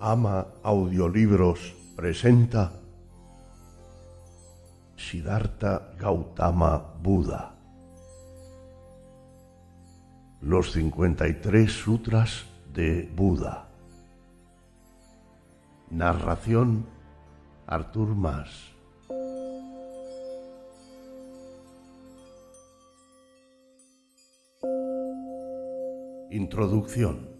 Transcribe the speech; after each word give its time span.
Ama 0.00 0.46
Audiolibros 0.62 1.74
presenta 1.96 2.70
Siddhartha 4.94 5.94
Gautama 5.98 6.76
Buda. 7.02 7.54
Los 10.42 10.72
53 10.72 11.72
Sutras 11.72 12.44
de 12.74 13.10
Buda. 13.16 13.68
Narración 15.90 16.84
Artur 17.66 18.14
Mas. 18.14 18.74
Introducción. 26.30 27.35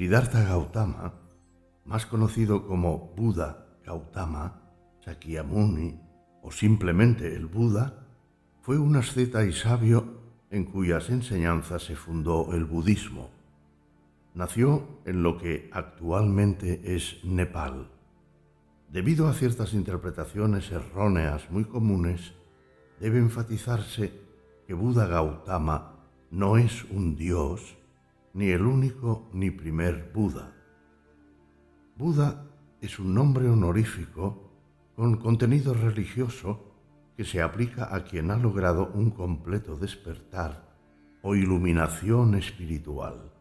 Siddhartha 0.00 0.44
Gautama, 0.44 1.12
más 1.84 2.06
conocido 2.06 2.66
como 2.66 3.12
Buda 3.14 3.66
Gautama, 3.84 4.62
Sakyamuni 5.04 6.00
o 6.40 6.50
simplemente 6.50 7.36
el 7.36 7.44
Buda, 7.44 8.06
fue 8.62 8.78
un 8.78 8.96
asceta 8.96 9.44
y 9.44 9.52
sabio 9.52 10.22
en 10.48 10.64
cuyas 10.64 11.10
enseñanzas 11.10 11.82
se 11.82 11.96
fundó 11.96 12.54
el 12.54 12.64
budismo. 12.64 13.28
Nació 14.32 15.02
en 15.04 15.22
lo 15.22 15.36
que 15.36 15.68
actualmente 15.70 16.96
es 16.96 17.22
Nepal. 17.22 17.90
Debido 18.88 19.28
a 19.28 19.34
ciertas 19.34 19.74
interpretaciones 19.74 20.72
erróneas 20.72 21.50
muy 21.50 21.66
comunes, 21.66 22.32
debe 23.00 23.18
enfatizarse 23.18 24.14
que 24.66 24.72
Buda 24.72 25.06
Gautama 25.06 26.06
no 26.30 26.56
es 26.56 26.84
un 26.84 27.16
dios, 27.16 27.76
ni 28.32 28.50
el 28.50 28.62
único 28.62 29.28
ni 29.32 29.50
primer 29.50 30.10
Buda. 30.14 30.52
Buda 31.96 32.46
es 32.80 32.98
un 32.98 33.14
nombre 33.14 33.48
honorífico 33.48 34.50
con 34.94 35.16
contenido 35.16 35.74
religioso 35.74 36.70
que 37.16 37.24
se 37.24 37.42
aplica 37.42 37.94
a 37.94 38.04
quien 38.04 38.30
ha 38.30 38.36
logrado 38.36 38.90
un 38.94 39.10
completo 39.10 39.76
despertar 39.76 40.70
o 41.22 41.34
iluminación 41.34 42.34
espiritual. 42.34 43.32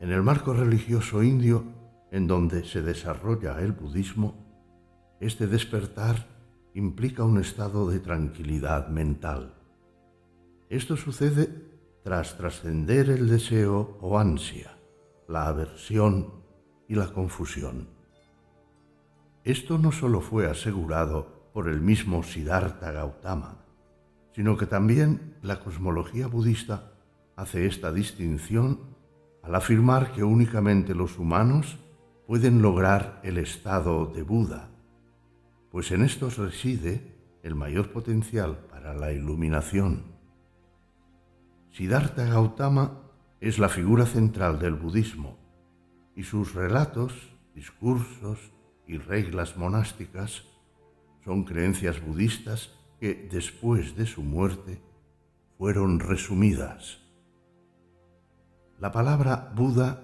En 0.00 0.10
el 0.10 0.22
marco 0.22 0.54
religioso 0.54 1.22
indio 1.22 1.64
en 2.10 2.26
donde 2.26 2.64
se 2.64 2.82
desarrolla 2.82 3.60
el 3.60 3.72
budismo, 3.72 4.34
este 5.20 5.46
despertar 5.46 6.26
implica 6.74 7.24
un 7.24 7.38
estado 7.38 7.90
de 7.90 8.00
tranquilidad 8.00 8.88
mental. 8.88 9.54
Esto 10.70 10.96
sucede 10.96 11.69
tras 12.02 12.36
trascender 12.36 13.10
el 13.10 13.28
deseo 13.28 13.98
o 14.00 14.18
ansia, 14.18 14.76
la 15.28 15.46
aversión 15.46 16.32
y 16.88 16.94
la 16.94 17.12
confusión. 17.12 17.88
Esto 19.44 19.78
no 19.78 19.92
solo 19.92 20.20
fue 20.20 20.48
asegurado 20.50 21.50
por 21.52 21.68
el 21.68 21.80
mismo 21.80 22.22
Siddhartha 22.22 22.92
Gautama, 22.92 23.64
sino 24.34 24.56
que 24.56 24.66
también 24.66 25.36
la 25.42 25.60
cosmología 25.60 26.26
budista 26.26 26.92
hace 27.36 27.66
esta 27.66 27.92
distinción 27.92 28.80
al 29.42 29.54
afirmar 29.54 30.12
que 30.12 30.22
únicamente 30.22 30.94
los 30.94 31.18
humanos 31.18 31.78
pueden 32.26 32.62
lograr 32.62 33.20
el 33.24 33.38
estado 33.38 34.06
de 34.06 34.22
Buda, 34.22 34.68
pues 35.70 35.90
en 35.90 36.02
estos 36.02 36.36
reside 36.36 37.16
el 37.42 37.54
mayor 37.54 37.92
potencial 37.92 38.58
para 38.70 38.94
la 38.94 39.12
iluminación. 39.12 40.19
Siddhartha 41.72 42.24
Gautama 42.24 43.00
es 43.40 43.58
la 43.60 43.68
figura 43.68 44.04
central 44.04 44.58
del 44.58 44.74
budismo 44.74 45.38
y 46.16 46.24
sus 46.24 46.54
relatos, 46.54 47.12
discursos 47.54 48.52
y 48.88 48.98
reglas 48.98 49.56
monásticas 49.56 50.42
son 51.24 51.44
creencias 51.44 52.04
budistas 52.04 52.70
que 52.98 53.28
después 53.30 53.94
de 53.94 54.06
su 54.06 54.22
muerte 54.22 54.82
fueron 55.58 56.00
resumidas. 56.00 56.98
La 58.80 58.90
palabra 58.90 59.52
Buda 59.54 60.02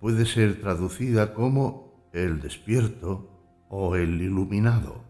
puede 0.00 0.26
ser 0.26 0.60
traducida 0.60 1.34
como 1.34 2.10
el 2.12 2.40
despierto 2.40 3.30
o 3.68 3.94
el 3.94 4.20
iluminado. 4.20 5.04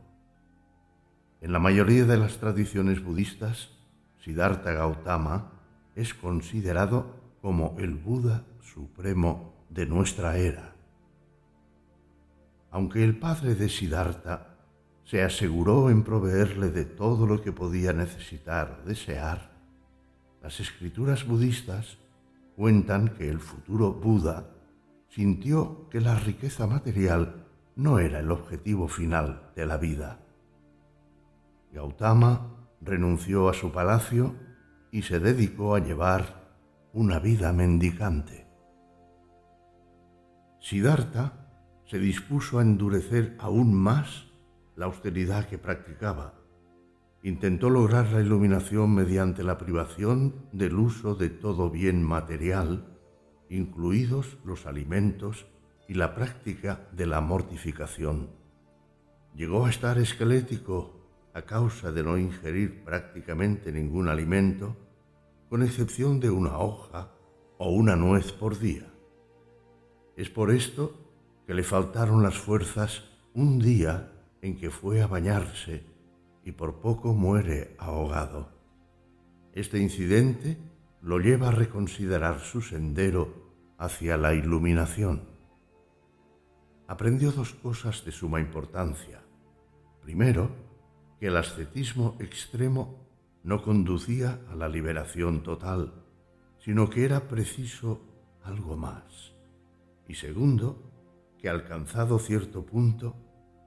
En 1.40 1.52
la 1.52 1.58
mayoría 1.58 2.04
de 2.04 2.18
las 2.18 2.36
tradiciones 2.36 3.02
budistas, 3.02 3.70
Siddhartha 4.18 4.72
Gautama 4.72 5.59
es 6.00 6.14
considerado 6.14 7.14
como 7.42 7.76
el 7.78 7.94
Buda 7.94 8.44
supremo 8.62 9.66
de 9.68 9.84
nuestra 9.84 10.38
era. 10.38 10.74
Aunque 12.70 13.04
el 13.04 13.18
padre 13.18 13.54
de 13.54 13.68
Siddhartha 13.68 14.56
se 15.04 15.22
aseguró 15.22 15.90
en 15.90 16.02
proveerle 16.02 16.70
de 16.70 16.84
todo 16.84 17.26
lo 17.26 17.42
que 17.42 17.52
podía 17.52 17.92
necesitar 17.92 18.80
o 18.82 18.88
desear, 18.88 19.50
las 20.42 20.58
escrituras 20.60 21.26
budistas 21.26 21.98
cuentan 22.56 23.08
que 23.08 23.28
el 23.28 23.40
futuro 23.40 23.92
Buda 23.92 24.50
sintió 25.08 25.88
que 25.90 26.00
la 26.00 26.18
riqueza 26.18 26.66
material 26.66 27.46
no 27.76 27.98
era 27.98 28.20
el 28.20 28.30
objetivo 28.30 28.88
final 28.88 29.50
de 29.54 29.66
la 29.66 29.76
vida. 29.76 30.20
Gautama 31.72 32.46
renunció 32.80 33.48
a 33.48 33.54
su 33.54 33.70
palacio 33.70 34.34
y 34.92 35.02
se 35.02 35.20
dedicó 35.20 35.74
a 35.74 35.80
llevar 35.80 36.50
una 36.92 37.18
vida 37.18 37.52
mendicante. 37.52 38.46
Siddhartha 40.60 41.32
se 41.86 41.98
dispuso 41.98 42.58
a 42.58 42.62
endurecer 42.62 43.36
aún 43.38 43.74
más 43.74 44.26
la 44.76 44.86
austeridad 44.86 45.48
que 45.48 45.58
practicaba. 45.58 46.34
Intentó 47.22 47.70
lograr 47.70 48.10
la 48.12 48.20
iluminación 48.20 48.94
mediante 48.94 49.42
la 49.42 49.58
privación 49.58 50.46
del 50.52 50.74
uso 50.74 51.14
de 51.14 51.28
todo 51.28 51.70
bien 51.70 52.02
material, 52.02 52.98
incluidos 53.48 54.38
los 54.44 54.66
alimentos 54.66 55.46
y 55.88 55.94
la 55.94 56.14
práctica 56.14 56.88
de 56.92 57.06
la 57.06 57.20
mortificación. 57.20 58.30
Llegó 59.34 59.66
a 59.66 59.70
estar 59.70 59.98
esquelético 59.98 60.99
a 61.34 61.42
causa 61.42 61.92
de 61.92 62.02
no 62.02 62.18
ingerir 62.18 62.84
prácticamente 62.84 63.72
ningún 63.72 64.08
alimento, 64.08 64.76
con 65.48 65.62
excepción 65.62 66.20
de 66.20 66.30
una 66.30 66.58
hoja 66.58 67.12
o 67.58 67.70
una 67.70 67.96
nuez 67.96 68.32
por 68.32 68.58
día. 68.58 68.86
Es 70.16 70.30
por 70.30 70.50
esto 70.50 70.94
que 71.46 71.54
le 71.54 71.62
faltaron 71.62 72.22
las 72.22 72.38
fuerzas 72.38 73.04
un 73.34 73.58
día 73.58 74.12
en 74.42 74.56
que 74.56 74.70
fue 74.70 75.02
a 75.02 75.06
bañarse 75.06 75.84
y 76.44 76.52
por 76.52 76.80
poco 76.80 77.14
muere 77.14 77.74
ahogado. 77.78 78.48
Este 79.52 79.78
incidente 79.78 80.58
lo 81.02 81.18
lleva 81.18 81.48
a 81.48 81.52
reconsiderar 81.52 82.40
su 82.40 82.60
sendero 82.60 83.50
hacia 83.78 84.16
la 84.16 84.34
iluminación. 84.34 85.28
Aprendió 86.86 87.32
dos 87.32 87.54
cosas 87.54 88.04
de 88.04 88.12
suma 88.12 88.40
importancia. 88.40 89.22
Primero, 90.02 90.50
que 91.20 91.26
el 91.26 91.36
ascetismo 91.36 92.16
extremo 92.18 93.06
no 93.44 93.62
conducía 93.62 94.40
a 94.50 94.54
la 94.54 94.68
liberación 94.68 95.42
total, 95.42 95.92
sino 96.58 96.88
que 96.88 97.04
era 97.04 97.28
preciso 97.28 98.00
algo 98.42 98.76
más. 98.78 99.34
Y 100.08 100.14
segundo, 100.14 100.90
que 101.38 101.50
alcanzado 101.50 102.18
cierto 102.18 102.64
punto, 102.64 103.16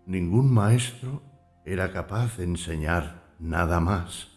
ningún 0.08 0.52
maestro 0.52 1.22
era 1.64 1.92
capaz 1.92 2.38
de 2.38 2.46
enseñar 2.46 3.36
nada 3.40 3.80
más. 3.80 4.30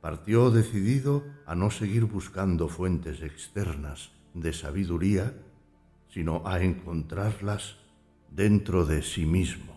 Partió 0.00 0.50
decidido 0.50 1.24
a 1.46 1.56
no 1.56 1.70
seguir 1.70 2.04
buscando 2.04 2.68
fuentes 2.68 3.22
externas 3.22 4.12
de 4.34 4.52
sabiduría, 4.52 5.34
sino 6.08 6.46
a 6.46 6.62
encontrarlas 6.62 7.76
dentro 8.30 8.86
de 8.86 9.02
sí 9.02 9.26
mismo. 9.26 9.73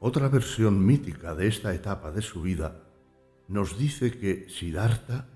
Otra 0.00 0.28
versión 0.28 0.86
mítica 0.86 1.34
de 1.34 1.48
esta 1.48 1.74
etapa 1.74 2.12
de 2.12 2.22
su 2.22 2.42
vida 2.42 2.84
nos 3.48 3.76
dice 3.76 4.16
que 4.16 4.48
Siddhartha, 4.48 5.26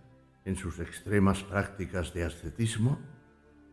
en 0.45 0.55
sus 0.55 0.79
extremas 0.79 1.43
prácticas 1.43 2.15
de 2.15 2.23
ascetismo, 2.23 3.01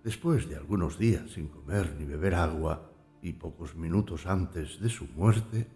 después 0.04 0.50
de 0.50 0.56
algunos 0.56 0.98
días 0.98 1.30
sin 1.30 1.48
comer 1.48 1.96
ni 2.00 2.06
beber 2.06 2.34
agua 2.34 2.92
y 3.22 3.34
pocos 3.34 3.76
minutos 3.76 4.26
antes 4.26 4.80
de 4.80 4.90
su 4.90 5.06
muerte, 5.16 5.68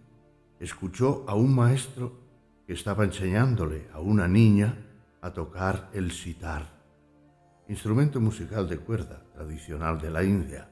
escuchó 0.60 1.26
a 1.28 1.36
un 1.36 1.54
maestro 1.54 2.20
que 2.66 2.74
estaba 2.74 3.04
enseñándole 3.04 3.90
a 3.94 4.00
una 4.00 4.28
niña 4.28 4.76
a 5.22 5.32
tocar 5.32 5.92
el 5.94 6.12
sitar, 6.12 6.66
instrumento 7.68 8.20
musical 8.20 8.68
de 8.68 8.80
cuerda 8.80 9.24
tradicional 9.32 10.02
de 10.02 10.10
la 10.10 10.24
India. 10.24 10.72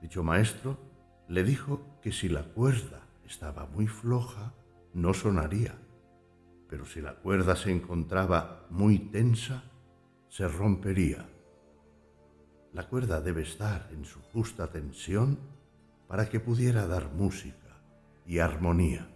Dicho 0.00 0.22
maestro 0.22 0.78
le 1.28 1.44
dijo 1.44 1.98
que 2.00 2.12
si 2.12 2.30
la 2.30 2.44
cuerda 2.44 3.01
estaba 3.26 3.66
muy 3.66 3.86
floja, 3.86 4.54
no 4.94 5.14
sonaría, 5.14 5.78
pero 6.68 6.84
si 6.84 7.00
la 7.00 7.14
cuerda 7.16 7.56
se 7.56 7.70
encontraba 7.70 8.66
muy 8.70 8.98
tensa, 8.98 9.64
se 10.28 10.48
rompería. 10.48 11.28
la 12.72 12.88
cuerda 12.88 13.20
debe 13.20 13.42
estar 13.42 13.90
en 13.92 14.06
su 14.06 14.20
justa 14.32 14.68
tensión 14.68 15.38
para 16.08 16.30
que 16.30 16.40
pudiera 16.40 16.86
dar 16.86 17.12
música 17.12 17.82
y 18.26 18.38
armonía. 18.38 19.08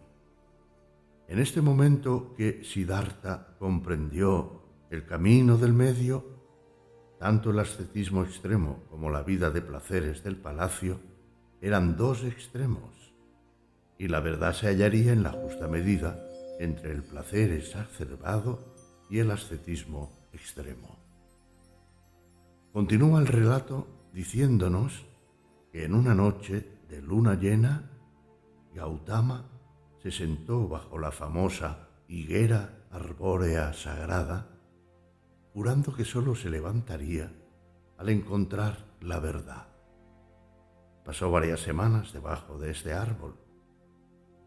En 1.29 1.39
este 1.39 1.61
momento 1.61 2.35
que 2.37 2.63
Siddhartha 2.65 3.57
comprendió 3.59 4.63
el 4.91 5.07
camino 5.07 5.57
del 5.57 5.73
medio, 5.73 6.25
tanto 7.19 7.51
el 7.51 7.59
ascetismo 7.59 8.23
extremo 8.23 8.85
como 8.91 9.11
la 9.11 9.23
vida 9.23 9.51
de 9.51 9.63
placeres 9.63 10.23
del 10.23 10.37
palacio 10.37 11.01
eran 11.61 11.97
dos 11.97 12.25
extremos, 12.25 12.96
y 13.99 14.09
la 14.09 14.21
verdad 14.21 14.53
se 14.53 14.69
hallaría 14.69 15.13
en 15.13 15.23
la 15.23 15.33
justa 15.33 15.69
medida 15.69 16.19
entre 16.59 16.93
el 16.93 17.03
placer 17.03 17.53
exacerbado 17.53 18.59
y 19.09 19.19
el 19.19 19.31
ascetismo 19.31 20.11
extremo. 20.33 20.97
Continúa 22.73 23.21
el 23.21 23.27
relato 23.27 23.87
diciéndonos 24.13 25.07
que 25.73 25.85
en 25.85 25.95
una 25.95 26.15
noche 26.15 26.81
de 26.89 27.01
luna 27.01 27.35
llena, 27.35 27.91
Gautama 28.75 29.45
se 30.03 30.11
sentó 30.11 30.69
bajo 30.69 30.99
la 30.99 31.11
famosa 31.11 31.89
higuera 32.09 32.87
arbórea 32.91 33.73
sagrada, 33.73 34.47
jurando 35.53 35.95
que 35.95 36.05
sólo 36.05 36.35
se 36.35 36.51
levantaría 36.51 37.33
al 37.99 38.09
encontrar 38.11 38.85
la 39.01 39.19
verdad. 39.21 39.69
Pasó 41.05 41.31
varias 41.31 41.61
semanas 41.61 42.13
debajo 42.13 42.59
de 42.59 42.71
este 42.73 42.93
árbol. 42.93 43.46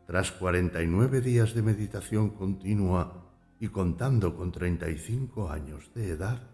Tras 0.10 0.32
49 0.32 1.22
días 1.22 1.54
de 1.54 1.62
meditación 1.62 2.32
continua 2.32 3.30
y 3.60 3.68
contando 3.68 4.36
con 4.36 4.52
35 4.52 5.52
años 5.52 5.92
de 5.94 6.10
edad, 6.10 6.50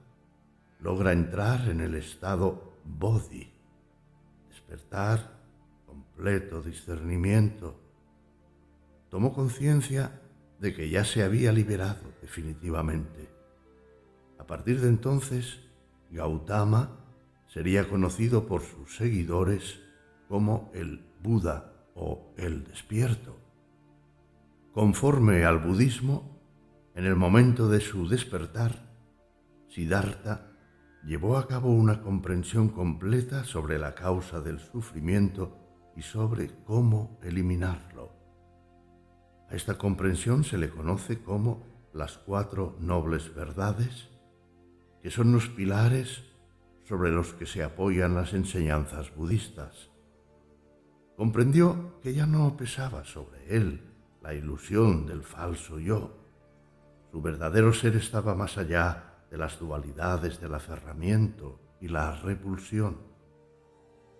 logra 0.81 1.13
entrar 1.13 1.69
en 1.69 1.79
el 1.79 1.95
estado 1.95 2.73
bodhi, 2.83 3.49
despertar, 4.49 5.39
completo 5.85 6.61
discernimiento. 6.61 7.79
Tomó 9.09 9.31
conciencia 9.31 10.19
de 10.59 10.75
que 10.75 10.89
ya 10.89 11.05
se 11.05 11.23
había 11.23 11.53
liberado 11.53 12.11
definitivamente. 12.21 13.29
A 14.37 14.45
partir 14.45 14.81
de 14.81 14.89
entonces, 14.89 15.61
Gautama 16.11 16.99
sería 17.47 17.87
conocido 17.87 18.47
por 18.47 18.63
sus 18.63 18.97
seguidores 18.97 19.79
como 20.27 20.69
el 20.73 21.05
Buda 21.23 21.71
o 21.95 22.33
el 22.35 22.65
despierto. 22.65 23.44
Conforme 24.75 25.45
al 25.45 25.59
budismo, 25.59 26.37
en 26.95 27.05
el 27.05 27.15
momento 27.15 27.69
de 27.69 27.79
su 27.79 28.09
despertar, 28.09 28.73
Siddhartha 29.69 30.51
llevó 31.05 31.37
a 31.37 31.47
cabo 31.47 31.71
una 31.73 32.01
comprensión 32.01 32.67
completa 32.67 33.45
sobre 33.45 33.79
la 33.79 33.95
causa 33.95 34.41
del 34.41 34.59
sufrimiento 34.59 35.57
y 35.95 36.01
sobre 36.01 36.49
cómo 36.65 37.17
eliminarlo. 37.23 38.11
A 39.49 39.55
esta 39.55 39.77
comprensión 39.77 40.43
se 40.43 40.57
le 40.57 40.69
conoce 40.69 41.21
como 41.21 41.63
las 41.93 42.17
cuatro 42.17 42.75
nobles 42.81 43.33
verdades, 43.33 44.09
que 45.01 45.09
son 45.09 45.31
los 45.31 45.47
pilares 45.47 46.21
sobre 46.83 47.11
los 47.11 47.31
que 47.31 47.45
se 47.45 47.63
apoyan 47.63 48.13
las 48.13 48.33
enseñanzas 48.33 49.15
budistas. 49.15 49.89
Comprendió 51.15 52.01
que 52.01 52.13
ya 52.13 52.25
no 52.25 52.57
pesaba 52.57 53.05
sobre 53.05 53.55
él 53.55 53.94
la 54.25 54.33
ilusión 54.33 55.05
del 55.05 55.21
falso 55.21 55.77
yo, 55.77 56.17
su 57.11 57.21
verdadero 57.21 57.71
ser 57.71 57.95
estaba 57.95 58.33
más 58.33 58.57
allá 58.57 59.21
de 59.29 59.37
las 59.37 59.59
dualidades 59.59 60.41
del 60.41 60.55
aferramiento 60.55 61.59
y 61.79 61.89
la 61.89 62.11
repulsión. 62.15 62.97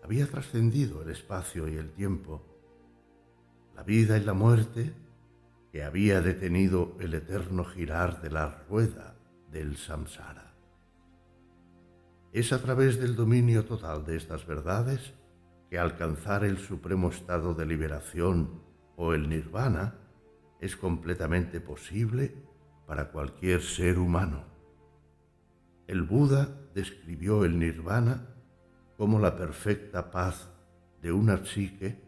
Había 0.03 0.27
trascendido 0.27 1.01
el 1.01 1.09
espacio 1.09 1.67
y 1.67 1.77
el 1.77 1.91
tiempo, 1.91 2.45
la 3.75 3.81
vida 3.81 4.19
y 4.19 4.23
la 4.23 4.33
muerte 4.33 4.93
que 5.71 5.83
había 5.83 6.21
detenido 6.21 6.95
el 6.99 7.15
eterno 7.15 7.65
girar 7.65 8.21
de 8.21 8.29
la 8.29 8.63
rueda 8.69 9.15
del 9.51 9.75
samsara. 9.75 10.53
Es 12.31 12.53
a 12.53 12.61
través 12.61 12.99
del 12.99 13.15
dominio 13.15 13.65
total 13.65 14.05
de 14.05 14.17
estas 14.17 14.45
verdades 14.45 15.15
que 15.67 15.79
alcanzar 15.79 16.45
el 16.45 16.59
supremo 16.59 17.09
estado 17.09 17.55
de 17.55 17.65
liberación 17.65 18.64
o 18.95 19.13
el 19.13 19.29
nirvana 19.29 19.95
es 20.59 20.75
completamente 20.75 21.59
posible 21.59 22.33
para 22.85 23.11
cualquier 23.11 23.61
ser 23.61 23.99
humano. 23.99 24.43
El 25.87 26.03
Buda 26.03 26.49
describió 26.73 27.45
el 27.45 27.59
nirvana 27.59 28.27
como 28.97 29.19
la 29.19 29.35
perfecta 29.35 30.09
paz 30.11 30.49
de 31.01 31.11
una 31.11 31.45
psique 31.45 32.01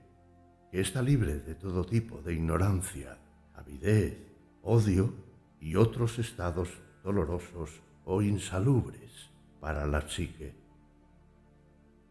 que 0.71 0.81
está 0.81 1.01
libre 1.01 1.39
de 1.39 1.55
todo 1.55 1.85
tipo 1.85 2.21
de 2.21 2.33
ignorancia, 2.33 3.17
avidez, 3.55 4.17
odio 4.63 5.13
y 5.59 5.75
otros 5.75 6.19
estados 6.19 6.69
dolorosos 7.03 7.81
o 8.05 8.21
insalubres 8.21 9.29
para 9.59 9.85
la 9.85 10.07
psique. 10.07 10.55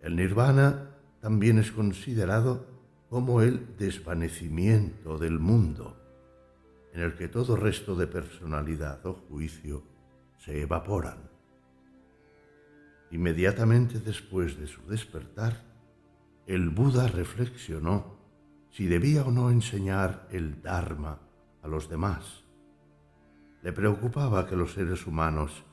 El 0.00 0.16
nirvana 0.16 0.90
también 1.20 1.58
es 1.58 1.72
considerado 1.72 2.75
como 3.16 3.40
el 3.40 3.78
desvanecimiento 3.78 5.16
del 5.16 5.38
mundo 5.38 5.96
en 6.92 7.00
el 7.00 7.14
que 7.14 7.28
todo 7.28 7.56
resto 7.56 7.94
de 7.94 8.06
personalidad 8.06 9.06
o 9.06 9.14
juicio 9.14 9.82
se 10.36 10.60
evaporan. 10.60 11.30
Inmediatamente 13.10 14.00
después 14.00 14.60
de 14.60 14.66
su 14.66 14.82
despertar, 14.86 15.62
el 16.46 16.68
Buda 16.68 17.08
reflexionó 17.08 18.18
si 18.68 18.84
debía 18.84 19.24
o 19.24 19.32
no 19.32 19.50
enseñar 19.50 20.28
el 20.30 20.60
Dharma 20.60 21.18
a 21.62 21.68
los 21.68 21.88
demás. 21.88 22.44
Le 23.62 23.72
preocupaba 23.72 24.46
que 24.46 24.56
los 24.56 24.74
seres 24.74 25.06
humanos, 25.06 25.64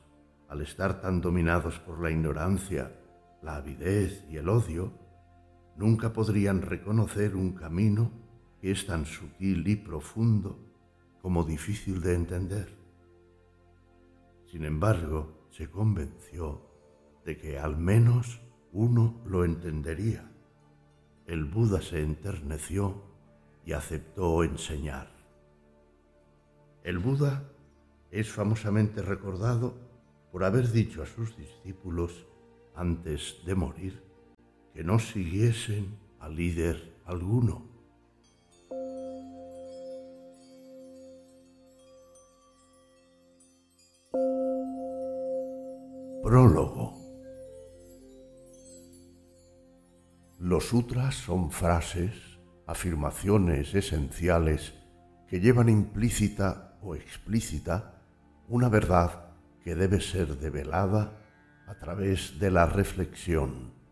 al 0.48 0.62
estar 0.62 1.02
tan 1.02 1.20
dominados 1.20 1.78
por 1.80 2.00
la 2.00 2.10
ignorancia, 2.10 2.90
la 3.42 3.56
avidez 3.56 4.24
y 4.30 4.38
el 4.38 4.48
odio, 4.48 5.03
nunca 5.76 6.12
podrían 6.12 6.62
reconocer 6.62 7.36
un 7.36 7.52
camino 7.52 8.10
que 8.60 8.70
es 8.70 8.86
tan 8.86 9.06
sutil 9.06 9.66
y 9.66 9.76
profundo 9.76 10.58
como 11.20 11.44
difícil 11.44 12.00
de 12.00 12.14
entender. 12.14 12.76
Sin 14.50 14.64
embargo, 14.64 15.48
se 15.50 15.70
convenció 15.70 16.62
de 17.24 17.36
que 17.36 17.58
al 17.58 17.76
menos 17.76 18.40
uno 18.72 19.22
lo 19.26 19.44
entendería. 19.44 20.30
El 21.26 21.44
Buda 21.44 21.80
se 21.80 22.02
enterneció 22.02 23.02
y 23.64 23.72
aceptó 23.72 24.44
enseñar. 24.44 25.08
El 26.82 26.98
Buda 26.98 27.50
es 28.10 28.30
famosamente 28.30 29.00
recordado 29.00 29.74
por 30.30 30.44
haber 30.44 30.70
dicho 30.70 31.02
a 31.02 31.06
sus 31.06 31.36
discípulos 31.36 32.26
antes 32.74 33.40
de 33.46 33.54
morir 33.54 34.13
que 34.74 34.84
no 34.84 34.98
siguiesen 34.98 35.96
a 36.20 36.28
líder 36.28 36.92
alguno 37.06 37.74
Prólogo. 46.24 46.94
Los 50.38 50.68
sutras 50.68 51.14
son 51.16 51.50
frases, 51.50 52.14
afirmaciones 52.66 53.74
esenciales 53.74 54.72
que 55.28 55.40
llevan 55.40 55.68
implícita 55.68 56.78
o 56.80 56.94
explícita 56.94 58.00
una 58.48 58.70
verdad 58.70 59.34
que 59.62 59.74
debe 59.74 60.00
ser 60.00 60.38
develada 60.38 61.12
a 61.66 61.74
través 61.74 62.38
de 62.38 62.50
la 62.50 62.64
reflexión. 62.64 63.83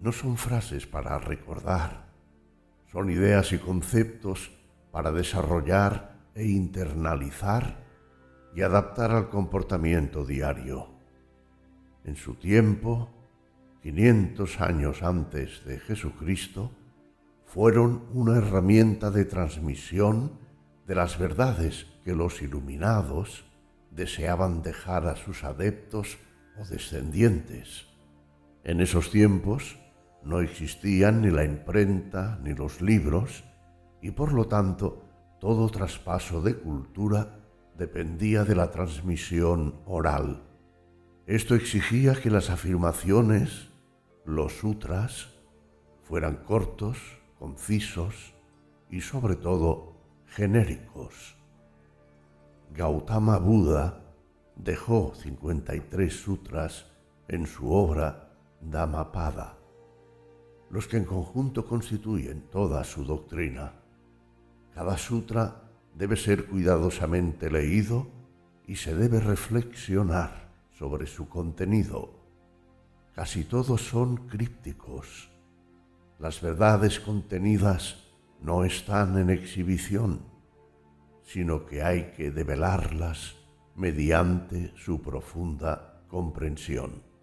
No 0.00 0.12
son 0.12 0.36
frases 0.36 0.86
para 0.86 1.18
recordar, 1.18 2.12
son 2.92 3.10
ideas 3.10 3.52
y 3.52 3.58
conceptos 3.58 4.52
para 4.92 5.10
desarrollar 5.10 6.30
e 6.34 6.46
internalizar 6.46 7.84
y 8.54 8.62
adaptar 8.62 9.10
al 9.10 9.28
comportamiento 9.30 10.24
diario. 10.24 10.88
En 12.04 12.16
su 12.16 12.34
tiempo, 12.34 13.10
500 13.82 14.60
años 14.60 15.02
antes 15.02 15.64
de 15.64 15.80
Jesucristo, 15.80 16.70
fueron 17.44 18.04
una 18.12 18.36
herramienta 18.36 19.10
de 19.10 19.24
transmisión 19.24 20.38
de 20.86 20.94
las 20.94 21.18
verdades 21.18 21.86
que 22.04 22.14
los 22.14 22.42
iluminados 22.42 23.44
deseaban 23.90 24.62
dejar 24.62 25.06
a 25.06 25.16
sus 25.16 25.44
adeptos 25.44 26.18
o 26.58 26.64
descendientes. 26.66 27.86
En 28.64 28.80
esos 28.80 29.10
tiempos 29.10 29.78
no 30.24 30.40
existían 30.40 31.22
ni 31.22 31.30
la 31.30 31.44
imprenta 31.44 32.38
ni 32.42 32.54
los 32.54 32.80
libros 32.80 33.44
y 34.00 34.10
por 34.10 34.32
lo 34.32 34.46
tanto 34.46 35.04
todo 35.40 35.68
traspaso 35.68 36.40
de 36.40 36.56
cultura 36.56 37.40
dependía 37.76 38.44
de 38.44 38.54
la 38.54 38.70
transmisión 38.70 39.74
oral. 39.86 40.42
Esto 41.26 41.54
exigía 41.54 42.14
que 42.14 42.30
las 42.30 42.50
afirmaciones, 42.50 43.70
los 44.24 44.52
sutras, 44.52 45.28
fueran 46.02 46.36
cortos, 46.44 46.98
concisos 47.38 48.34
y 48.90 49.00
sobre 49.00 49.36
todo 49.36 49.96
genéricos. 50.26 51.36
Gautama 52.72 53.38
Buda 53.38 54.02
dejó 54.56 55.14
53 55.14 56.12
sutras 56.12 56.86
en 57.28 57.46
su 57.46 57.72
obra 57.72 58.32
Dhammapada, 58.60 59.58
los 60.70 60.88
que 60.88 60.96
en 60.96 61.04
conjunto 61.04 61.66
constituyen 61.66 62.42
toda 62.50 62.82
su 62.84 63.04
doctrina. 63.04 63.72
Cada 64.74 64.98
sutra 64.98 65.62
debe 65.94 66.16
ser 66.16 66.46
cuidadosamente 66.46 67.50
leído 67.50 68.08
y 68.66 68.76
se 68.76 68.94
debe 68.94 69.20
reflexionar 69.20 70.50
sobre 70.76 71.06
su 71.06 71.28
contenido. 71.28 72.10
Casi 73.14 73.44
todos 73.44 73.80
son 73.82 74.28
crípticos. 74.28 75.30
Las 76.18 76.40
verdades 76.40 76.98
contenidas 76.98 78.04
no 78.40 78.64
están 78.64 79.16
en 79.18 79.30
exhibición, 79.30 80.20
sino 81.22 81.66
que 81.66 81.82
hay 81.82 82.12
que 82.16 82.30
develarlas 82.30 83.36
mediante 83.76 84.72
su 84.76 85.00
profunda 85.00 86.02
comprensión. 86.08 87.13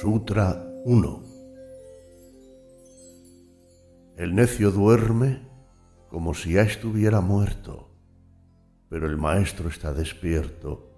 Sutra 0.00 0.64
1 0.84 1.22
El 4.16 4.32
necio 4.36 4.70
duerme 4.70 5.40
como 6.08 6.34
si 6.34 6.52
ya 6.52 6.62
estuviera 6.62 7.20
muerto, 7.20 7.88
pero 8.88 9.08
el 9.08 9.16
maestro 9.16 9.68
está 9.68 9.92
despierto 9.92 10.88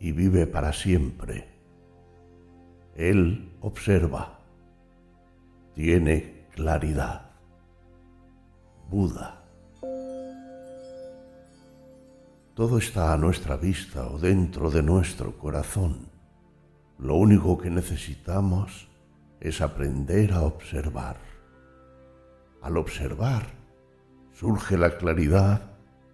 y 0.00 0.12
vive 0.12 0.46
para 0.46 0.72
siempre. 0.72 1.46
Él 2.94 3.52
observa, 3.60 4.40
tiene 5.74 6.46
claridad. 6.54 7.32
Buda. 8.88 9.44
Todo 12.54 12.78
está 12.78 13.12
a 13.12 13.18
nuestra 13.18 13.58
vista 13.58 14.08
o 14.08 14.18
dentro 14.18 14.70
de 14.70 14.82
nuestro 14.82 15.36
corazón. 15.36 16.07
Lo 16.98 17.14
único 17.14 17.56
que 17.58 17.70
necesitamos 17.70 18.88
es 19.40 19.60
aprender 19.60 20.32
a 20.32 20.42
observar. 20.42 21.16
Al 22.60 22.76
observar 22.76 23.46
surge 24.32 24.76
la 24.76 24.98
claridad 24.98 25.62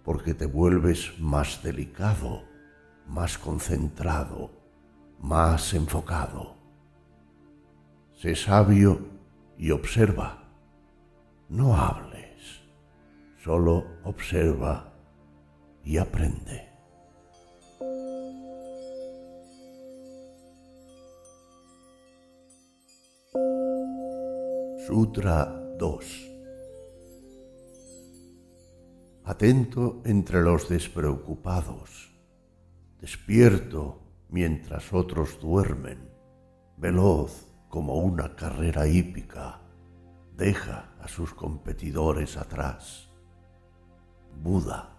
porque 0.03 0.35
te 0.35 0.45
vuelves 0.45 1.19
más 1.19 1.63
delicado, 1.63 2.43
más 3.07 3.39
concentrado, 3.39 4.51
más 5.19 5.73
enfocado. 5.73 6.55
Sé 8.13 8.35
sabio 8.35 8.99
y 9.57 9.71
observa. 9.71 10.43
No 11.49 11.75
hables, 11.75 12.61
solo 13.43 13.87
observa 14.03 14.93
y 15.83 15.97
aprende. 15.97 16.74
Sutra 24.87 25.45
2 25.79 26.31
Atento 29.23 30.03
entre 30.05 30.43
los 30.43 30.69
despreocupados, 30.69 32.13
despierto 33.01 33.99
mientras 34.29 34.93
otros 34.93 35.39
duermen, 35.41 36.07
veloz 36.77 37.47
como 37.67 37.95
una 37.95 38.35
carrera 38.35 38.87
hípica, 38.87 39.59
deja 40.37 40.93
a 41.01 41.07
sus 41.07 41.33
competidores 41.33 42.37
atrás. 42.37 43.09
Buda. 44.39 44.91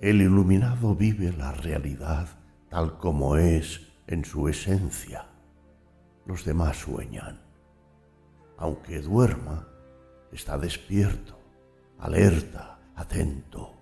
El 0.00 0.22
iluminado 0.22 0.94
vive 0.94 1.30
la 1.36 1.52
realidad 1.52 2.26
tal 2.70 2.96
como 2.96 3.36
es 3.36 3.82
en 4.06 4.24
su 4.24 4.48
esencia. 4.48 5.35
Los 6.26 6.44
demás 6.44 6.76
sueñan. 6.76 7.40
Aunque 8.58 9.00
duerma, 9.00 9.68
está 10.32 10.58
despierto, 10.58 11.38
alerta, 11.98 12.78
atento. 12.94 13.74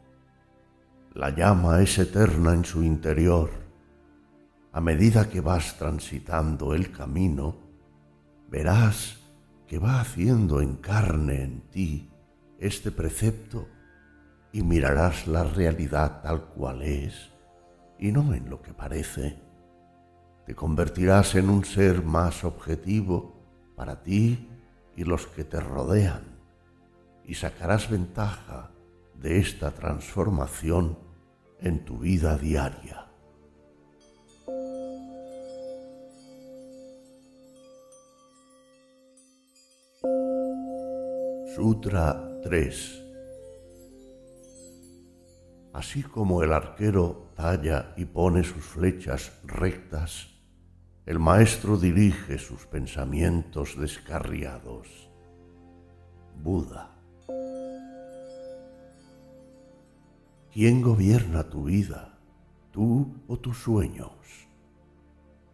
La 1.14 1.30
llama 1.30 1.80
es 1.80 1.98
eterna 1.98 2.52
en 2.54 2.64
su 2.64 2.82
interior 2.82 3.64
a 4.74 4.80
medida 4.80 5.30
que 5.30 5.40
vas 5.40 5.78
transitando 5.78 6.74
el 6.74 6.90
camino, 6.90 7.54
verás 8.50 9.20
que 9.68 9.78
va 9.78 10.00
haciendo 10.00 10.60
en 10.60 10.74
carne 10.78 11.44
en 11.44 11.60
ti 11.70 12.10
este 12.58 12.90
precepto 12.90 13.68
y 14.50 14.64
mirarás 14.64 15.28
la 15.28 15.44
realidad 15.44 16.22
tal 16.22 16.46
cual 16.46 16.82
es 16.82 17.30
y 18.00 18.10
no 18.10 18.34
en 18.34 18.50
lo 18.50 18.62
que 18.62 18.74
parece. 18.74 19.43
Te 20.46 20.54
convertirás 20.54 21.34
en 21.34 21.48
un 21.48 21.64
ser 21.64 22.02
más 22.02 22.44
objetivo 22.44 23.34
para 23.76 24.02
ti 24.02 24.48
y 24.96 25.04
los 25.04 25.26
que 25.26 25.44
te 25.44 25.58
rodean 25.58 26.38
y 27.24 27.34
sacarás 27.34 27.90
ventaja 27.90 28.70
de 29.14 29.38
esta 29.38 29.70
transformación 29.70 30.98
en 31.60 31.84
tu 31.84 31.98
vida 31.98 32.36
diaria. 32.36 33.06
Sutra 41.56 42.40
3 42.42 43.04
Así 45.72 46.04
como 46.04 46.42
el 46.42 46.52
arquero 46.52 47.32
talla 47.34 47.94
y 47.96 48.04
pone 48.04 48.44
sus 48.44 48.64
flechas 48.64 49.32
rectas, 49.42 50.33
el 51.06 51.18
maestro 51.18 51.76
dirige 51.76 52.38
sus 52.38 52.66
pensamientos 52.66 53.78
descarriados. 53.78 55.10
Buda. 56.42 56.90
¿Quién 60.52 60.82
gobierna 60.82 61.44
tu 61.44 61.64
vida, 61.64 62.18
tú 62.70 63.14
o 63.28 63.36
tus 63.38 63.58
sueños? 63.58 64.12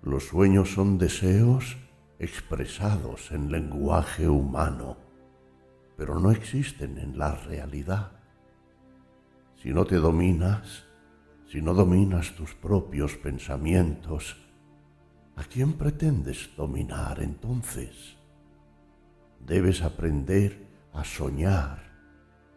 Los 0.02 0.24
sueños 0.24 0.72
son 0.72 0.98
deseos 0.98 1.76
expresados 2.18 3.30
en 3.32 3.50
lenguaje 3.50 4.28
humano 4.28 5.10
pero 6.00 6.18
no 6.18 6.30
existen 6.30 6.96
en 6.96 7.18
la 7.18 7.34
realidad. 7.34 8.12
Si 9.56 9.70
no 9.70 9.84
te 9.84 9.96
dominas, 9.96 10.86
si 11.46 11.60
no 11.60 11.74
dominas 11.74 12.34
tus 12.36 12.54
propios 12.54 13.18
pensamientos, 13.18 14.34
¿a 15.40 15.44
quién 15.44 15.72
pretendes 15.72 16.50
dominar 16.54 17.22
entonces? 17.22 18.18
Debes 19.40 19.80
aprender 19.80 20.68
a 20.92 21.02
soñar 21.02 21.78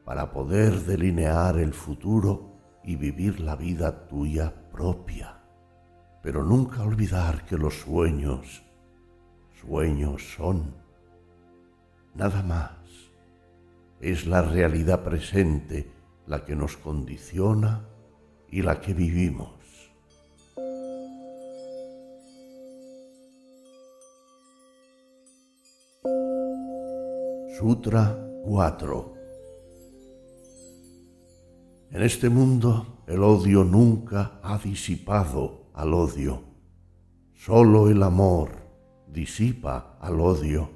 para 0.04 0.32
poder 0.32 0.82
delinear 0.82 1.58
el 1.58 1.74
futuro 1.74 2.60
y 2.84 2.98
vivir 2.98 3.40
la 3.40 3.56
vida 3.56 4.08
tuya 4.10 4.54
propia, 4.70 5.40
pero 6.22 6.44
nunca 6.44 6.84
olvidar 6.84 7.46
que 7.46 7.58
los 7.58 7.80
sueños, 7.80 8.64
sueños 9.62 10.22
son 10.36 10.76
nada 12.14 12.44
más 12.44 12.72
es 14.02 14.28
la 14.28 14.42
realidad 14.42 15.02
presente 15.06 15.90
la 16.28 16.44
que 16.44 16.58
nos 16.58 16.76
condiciona 16.76 17.88
y 18.52 18.62
la 18.62 18.82
que 18.82 18.94
vivimos. 18.94 19.63
Sutra 27.60 28.18
4 28.46 29.14
En 31.92 32.02
este 32.02 32.28
mundo 32.28 33.04
el 33.06 33.22
odio 33.22 33.64
nunca 33.64 34.40
ha 34.42 34.58
disipado 34.58 35.68
al 35.76 35.94
odio. 35.94 36.42
Solo 37.36 37.92
el 37.92 38.02
amor 38.02 38.50
disipa 39.08 40.00
al 40.02 40.20
odio. 40.20 40.72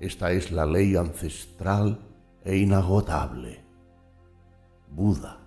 Esta 0.00 0.32
es 0.32 0.50
la 0.50 0.64
ley 0.64 0.96
ancestral 0.96 2.00
e 2.42 2.56
inagotable, 2.56 3.62
Buda. 4.88 5.40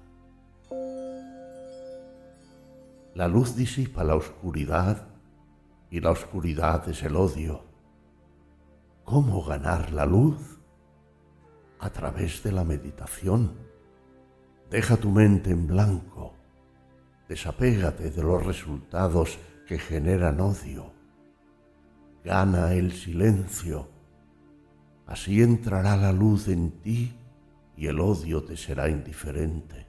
La 3.15 3.27
luz 3.27 3.55
disipa 3.55 4.03
la 4.03 4.15
oscuridad 4.15 5.07
y 5.89 6.01
la 6.01 6.11
oscuridad 6.11 6.87
es 6.87 7.01
el 7.01 7.15
odio. 7.15 7.64
¿Cómo 9.05 9.43
ganar 9.43 9.91
la 9.93 10.05
luz? 10.05 10.55
a 11.79 11.89
través 11.91 12.41
de 12.43 12.51
la 12.51 12.63
meditación. 12.63 13.53
Deja 14.69 14.97
tu 14.97 15.12
mente 15.12 15.51
en 15.51 15.67
blanco. 15.67 16.33
Desapégate 17.29 18.09
de 18.09 18.24
los 18.24 18.43
resultados 18.43 19.38
que 19.67 19.77
generan 19.77 20.39
odio. 20.39 20.93
Gana 22.24 22.74
el 22.74 22.91
silencio. 22.91 23.89
Así 25.05 25.41
entrará 25.41 25.95
la 25.95 26.12
luz 26.12 26.47
en 26.47 26.71
ti 26.81 27.15
y 27.77 27.88
el 27.88 28.00
odio 28.00 28.43
te 28.43 28.57
será 28.57 28.89
indiferente. 28.89 29.85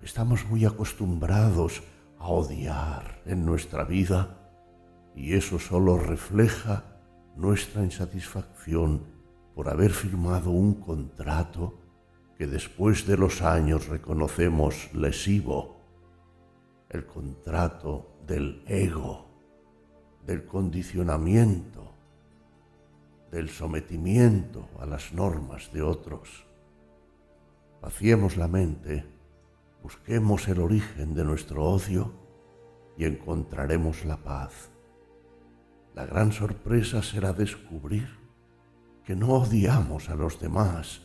Estamos 0.00 0.46
muy 0.46 0.64
acostumbrados 0.64 1.82
a 2.18 2.28
odiar 2.28 3.20
en 3.26 3.44
nuestra 3.44 3.84
vida 3.84 4.38
y 5.14 5.34
eso 5.34 5.58
solo 5.58 5.98
refleja 5.98 6.97
nuestra 7.38 7.84
insatisfacción 7.84 9.04
por 9.54 9.68
haber 9.68 9.92
firmado 9.92 10.50
un 10.50 10.74
contrato 10.74 11.78
que 12.36 12.48
después 12.48 13.06
de 13.06 13.16
los 13.16 13.42
años 13.42 13.88
reconocemos 13.88 14.92
lesivo, 14.92 15.76
el 16.90 17.06
contrato 17.06 18.18
del 18.26 18.64
ego, 18.66 19.26
del 20.26 20.46
condicionamiento, 20.46 21.92
del 23.30 23.48
sometimiento 23.50 24.68
a 24.80 24.86
las 24.86 25.12
normas 25.12 25.72
de 25.72 25.82
otros. 25.82 26.44
Vaciemos 27.80 28.36
la 28.36 28.48
mente, 28.48 29.06
busquemos 29.82 30.48
el 30.48 30.58
origen 30.58 31.14
de 31.14 31.24
nuestro 31.24 31.64
odio 31.64 32.12
y 32.96 33.04
encontraremos 33.04 34.04
la 34.04 34.16
paz. 34.16 34.70
La 35.98 36.06
gran 36.06 36.30
sorpresa 36.30 37.02
será 37.02 37.32
descubrir 37.32 38.08
que 39.04 39.16
no 39.16 39.30
odiamos 39.30 40.08
a 40.08 40.14
los 40.14 40.38
demás, 40.38 41.00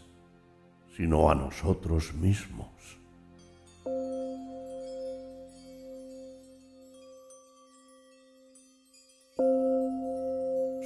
sino 0.95 1.31
a 1.31 1.33
nosotros 1.33 2.13
mismos. 2.13 2.69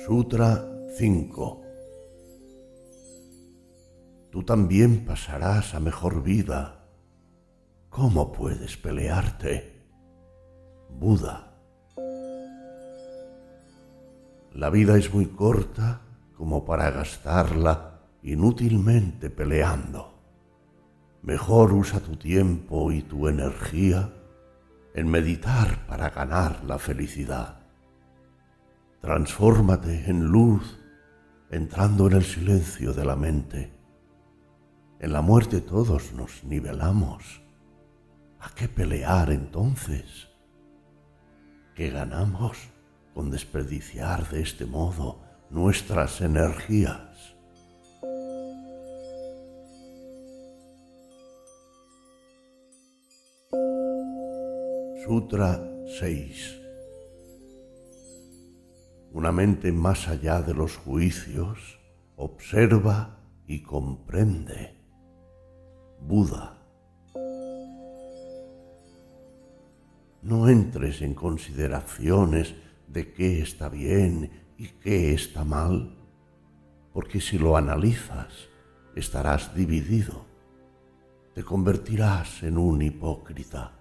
Sutra 0.05 0.65
5 0.97 1.61
Tú 4.31 4.43
también 4.43 5.03
pasarás 5.03 5.75
a 5.75 5.81
mejor 5.81 6.23
vida. 6.23 6.87
¿Cómo 7.89 8.31
puedes 8.31 8.77
pelearte? 8.77 9.85
Buda 10.89 11.46
La 14.57 14.71
vida 14.71 14.97
es 14.97 15.13
muy 15.13 15.27
corta 15.27 16.01
como 16.35 16.65
para 16.65 16.89
gastarla 16.89 17.99
inútilmente 18.23 19.29
peleando. 19.29 20.15
Mejor 21.21 21.73
usa 21.73 21.99
tu 21.99 22.15
tiempo 22.15 22.91
y 22.91 23.03
tu 23.03 23.27
energía 23.27 24.11
en 24.95 25.09
meditar 25.09 25.85
para 25.85 26.09
ganar 26.09 26.63
la 26.63 26.79
felicidad. 26.79 27.59
Transfórmate 28.99 30.09
en 30.09 30.25
luz 30.25 30.79
entrando 31.51 32.07
en 32.07 32.13
el 32.13 32.23
silencio 32.23 32.93
de 32.93 33.05
la 33.05 33.15
mente. 33.15 33.71
En 34.99 35.13
la 35.13 35.21
muerte 35.21 35.61
todos 35.61 36.13
nos 36.13 36.43
nivelamos. 36.43 37.43
¿A 38.39 38.49
qué 38.55 38.67
pelear 38.67 39.29
entonces? 39.29 40.29
¿Qué 41.75 41.91
ganamos? 41.91 42.71
Con 43.17 43.31
desperdiciar 43.31 44.29
de 44.29 44.43
este 44.43 44.67
modo 44.67 45.23
nuestras 45.49 46.21
energías. 46.21 47.35
Sutra 55.03 55.67
6 55.99 56.59
Una 59.13 59.31
mente 59.31 59.71
más 59.71 60.07
allá 60.07 60.43
de 60.43 60.53
los 60.53 60.77
juicios 60.77 61.79
observa 62.17 63.17
y 63.47 63.63
comprende. 63.63 64.75
Buda. 66.01 66.61
No 70.21 70.49
entres 70.49 71.01
en 71.01 71.15
consideraciones 71.15 72.66
de 72.87 73.13
qué 73.13 73.41
está 73.41 73.69
bien 73.69 74.31
y 74.57 74.67
qué 74.67 75.13
está 75.13 75.43
mal, 75.43 75.95
porque 76.93 77.21
si 77.21 77.37
lo 77.37 77.57
analizas 77.57 78.49
estarás 78.95 79.53
dividido, 79.53 80.25
te 81.35 81.43
convertirás 81.43 82.41
en 82.41 82.57
un 82.57 82.81
hipócrita. 82.81 83.73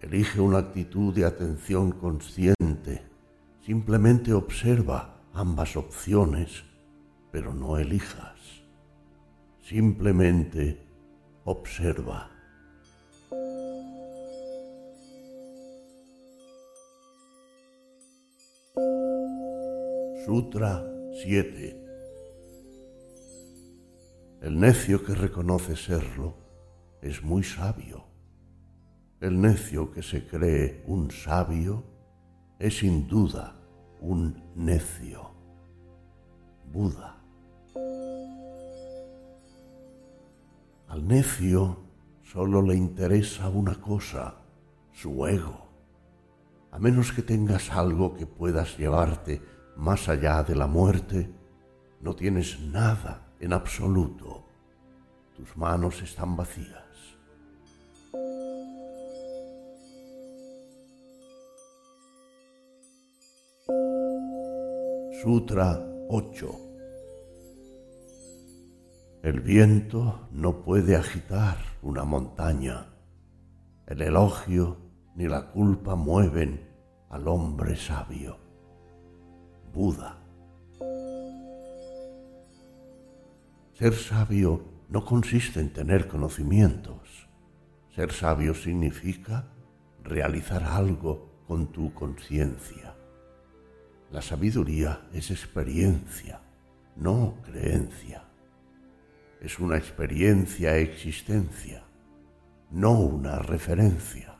Elige 0.00 0.40
una 0.40 0.58
actitud 0.58 1.14
de 1.14 1.24
atención 1.24 1.92
consciente, 1.92 3.06
simplemente 3.64 4.34
observa 4.34 5.22
ambas 5.32 5.76
opciones, 5.76 6.64
pero 7.30 7.54
no 7.54 7.78
elijas, 7.78 8.38
simplemente 9.60 10.84
observa. 11.44 12.31
Sutra 20.24 20.84
7 21.20 21.84
El 24.40 24.60
necio 24.60 25.04
que 25.04 25.16
reconoce 25.16 25.74
serlo 25.74 26.34
es 27.00 27.24
muy 27.24 27.42
sabio. 27.42 28.04
El 29.20 29.40
necio 29.40 29.90
que 29.90 30.00
se 30.00 30.24
cree 30.24 30.84
un 30.86 31.10
sabio 31.10 31.82
es 32.60 32.78
sin 32.78 33.08
duda 33.08 33.56
un 34.00 34.40
necio. 34.54 35.32
Buda. 36.72 37.16
Al 40.86 41.04
necio 41.04 41.78
solo 42.22 42.62
le 42.62 42.76
interesa 42.76 43.48
una 43.48 43.74
cosa, 43.74 44.36
su 44.92 45.26
ego. 45.26 45.66
A 46.70 46.78
menos 46.78 47.10
que 47.10 47.22
tengas 47.22 47.72
algo 47.72 48.14
que 48.14 48.26
puedas 48.26 48.78
llevarte 48.78 49.51
más 49.76 50.08
allá 50.08 50.42
de 50.42 50.54
la 50.54 50.66
muerte, 50.66 51.30
no 52.00 52.14
tienes 52.14 52.60
nada 52.60 53.32
en 53.40 53.52
absoluto. 53.52 54.44
Tus 55.36 55.56
manos 55.56 56.02
están 56.02 56.36
vacías. 56.36 56.82
Sutra 65.22 65.80
8 66.08 66.50
El 69.22 69.40
viento 69.40 70.28
no 70.32 70.62
puede 70.64 70.96
agitar 70.96 71.58
una 71.80 72.04
montaña. 72.04 72.88
El 73.86 74.02
elogio 74.02 74.78
ni 75.14 75.28
la 75.28 75.52
culpa 75.52 75.94
mueven 75.94 76.68
al 77.08 77.28
hombre 77.28 77.76
sabio. 77.76 78.51
Buda. 79.72 80.18
Ser 83.72 83.94
sabio 83.94 84.64
no 84.90 85.04
consiste 85.04 85.60
en 85.60 85.72
tener 85.72 86.06
conocimientos. 86.06 87.28
Ser 87.94 88.12
sabio 88.12 88.54
significa 88.54 89.48
realizar 90.04 90.62
algo 90.62 91.42
con 91.46 91.72
tu 91.72 91.94
conciencia. 91.94 92.94
La 94.10 94.20
sabiduría 94.20 95.08
es 95.14 95.30
experiencia, 95.30 96.40
no 96.96 97.38
creencia. 97.42 98.24
Es 99.40 99.58
una 99.58 99.78
experiencia 99.78 100.76
existencia, 100.76 101.82
no 102.70 103.00
una 103.00 103.38
referencia. 103.38 104.36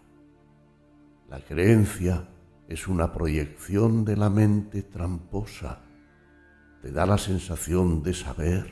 La 1.31 1.41
creencia 1.41 2.29
es 2.73 2.89
una 2.89 3.13
proyección 3.13 4.03
de 4.07 4.17
la 4.17 4.31
mente 4.31 4.83
tramposa. 4.83 5.83
Te 6.81 6.91
da 6.91 7.05
la 7.05 7.19
sensación 7.19 8.03
de 8.03 8.15
saber 8.15 8.67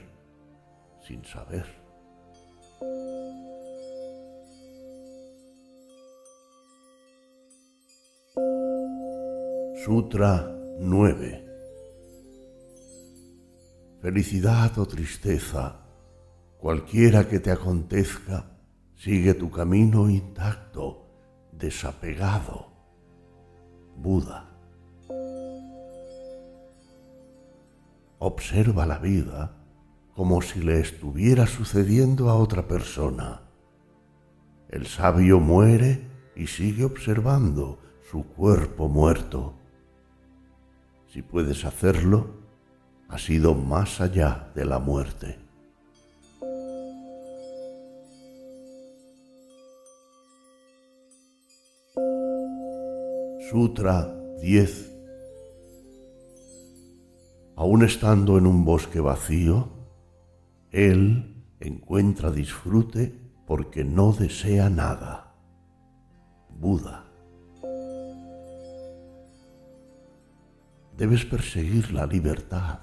sin 1.07 1.23
saber. 1.23 1.67
Sutra 9.85 10.51
9 10.79 11.47
Felicidad 14.01 14.79
o 14.79 14.87
tristeza, 14.87 15.77
cualquiera 16.59 17.29
que 17.29 17.39
te 17.39 17.51
acontezca, 17.51 18.51
sigue 18.97 19.35
tu 19.35 19.51
camino 19.51 20.09
intacto, 20.09 21.07
desapegado 21.53 22.80
Buda. 24.03 24.49
Observa 28.19 28.87
la 28.87 28.99
vida 28.99 29.57
como 30.15 30.41
si 30.41 30.61
le 30.63 30.81
estuviera 30.81 31.47
sucediendo 31.47 32.31
a 32.31 32.35
otra 32.35 32.67
persona. 32.67 33.43
El 34.69 34.87
sabio 34.87 35.41
muere 35.41 36.09
y 36.35 36.47
sigue 36.47 36.85
observando 36.85 37.79
su 38.11 38.25
cuerpo 38.25 38.89
muerto. 38.89 39.55
Si 41.07 41.23
puedes 41.23 41.65
hacerlo, 41.65 42.41
ha 43.09 43.19
sido 43.19 43.55
más 43.55 44.01
allá 44.01 44.51
de 44.55 44.65
la 44.65 44.79
muerte. 44.79 45.40
Sutra 53.51 54.07
10 54.41 54.93
Aún 57.57 57.83
estando 57.83 58.39
en 58.39 58.47
un 58.47 58.65
bosque 58.65 59.01
vacío, 59.01 59.71
él 60.71 61.35
encuentra 61.59 62.31
disfrute 62.31 63.13
porque 63.49 63.83
no 63.83 64.13
desea 64.13 64.71
nada. 64.71 65.35
Buda. 66.49 67.07
Debes 70.97 71.25
perseguir 71.25 71.93
la 71.93 72.07
libertad, 72.07 72.79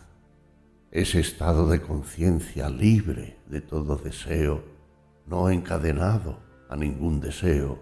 ese 0.91 1.21
estado 1.21 1.69
de 1.69 1.81
conciencia 1.81 2.69
libre 2.69 3.37
de 3.47 3.61
todo 3.61 3.95
deseo, 3.95 4.65
no 5.27 5.49
encadenado 5.49 6.39
a 6.67 6.75
ningún 6.75 7.21
deseo, 7.21 7.79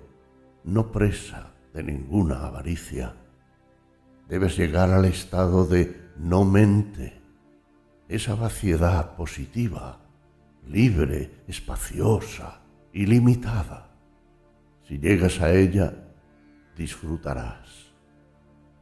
no 0.64 0.92
presa 0.92 1.55
de 1.76 1.84
ninguna 1.84 2.48
avaricia. 2.48 3.14
Debes 4.30 4.58
llegar 4.58 4.90
al 4.92 5.04
estado 5.06 5.66
de 5.66 6.10
no 6.18 6.46
mente, 6.46 7.22
esa 8.08 8.36
vaciedad 8.36 9.16
positiva, 9.18 10.00
libre, 10.66 11.44
espaciosa, 11.48 12.62
ilimitada. 12.94 13.90
Si 14.88 15.00
llegas 15.00 15.42
a 15.42 15.52
ella, 15.52 15.94
disfrutarás. 16.78 17.92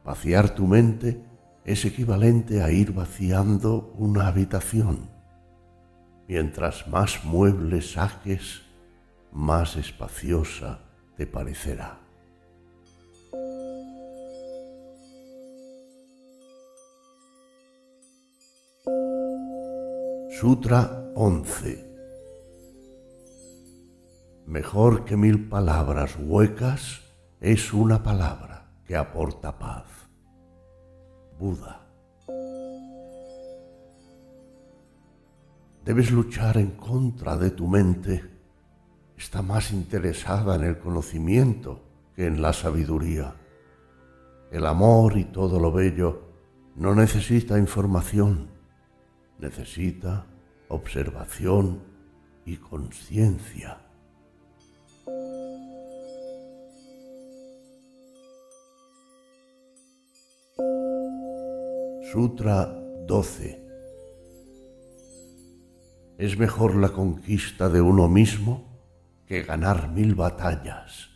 Vaciar 0.04 0.54
tu 0.54 0.66
mente 0.68 1.20
es 1.64 1.84
equivalente 1.84 2.62
a 2.62 2.70
ir 2.70 2.92
vaciando 2.92 3.92
una 3.98 4.28
habitación. 4.28 5.10
Mientras 6.28 6.86
más 6.86 7.24
muebles 7.24 7.92
saques, 7.92 8.62
más 9.32 9.76
espaciosa 9.76 10.80
te 11.16 11.26
parecerá. 11.26 12.03
Sutra 20.44 21.10
11 21.14 21.90
Mejor 24.44 25.06
que 25.06 25.16
mil 25.16 25.48
palabras 25.48 26.18
huecas 26.20 27.00
es 27.40 27.72
una 27.72 28.02
palabra 28.02 28.68
que 28.84 28.94
aporta 28.94 29.58
paz. 29.58 29.86
Buda. 31.38 31.86
Debes 35.82 36.10
luchar 36.10 36.58
en 36.58 36.72
contra 36.72 37.38
de 37.38 37.50
tu 37.50 37.66
mente. 37.66 38.22
Está 39.16 39.40
más 39.40 39.72
interesada 39.72 40.56
en 40.56 40.64
el 40.64 40.78
conocimiento 40.78 41.80
que 42.14 42.26
en 42.26 42.42
la 42.42 42.52
sabiduría. 42.52 43.34
El 44.52 44.66
amor 44.66 45.16
y 45.16 45.24
todo 45.24 45.58
lo 45.58 45.72
bello 45.72 46.20
no 46.76 46.94
necesita 46.94 47.58
información, 47.58 48.50
necesita 49.38 50.26
observación 50.74 51.80
y 52.44 52.56
conciencia. 52.56 53.78
Sutra 62.12 62.66
12 63.06 63.64
Es 66.18 66.38
mejor 66.38 66.76
la 66.76 66.90
conquista 66.90 67.68
de 67.68 67.80
uno 67.80 68.08
mismo 68.08 68.82
que 69.26 69.42
ganar 69.42 69.90
mil 69.90 70.14
batallas. 70.14 71.10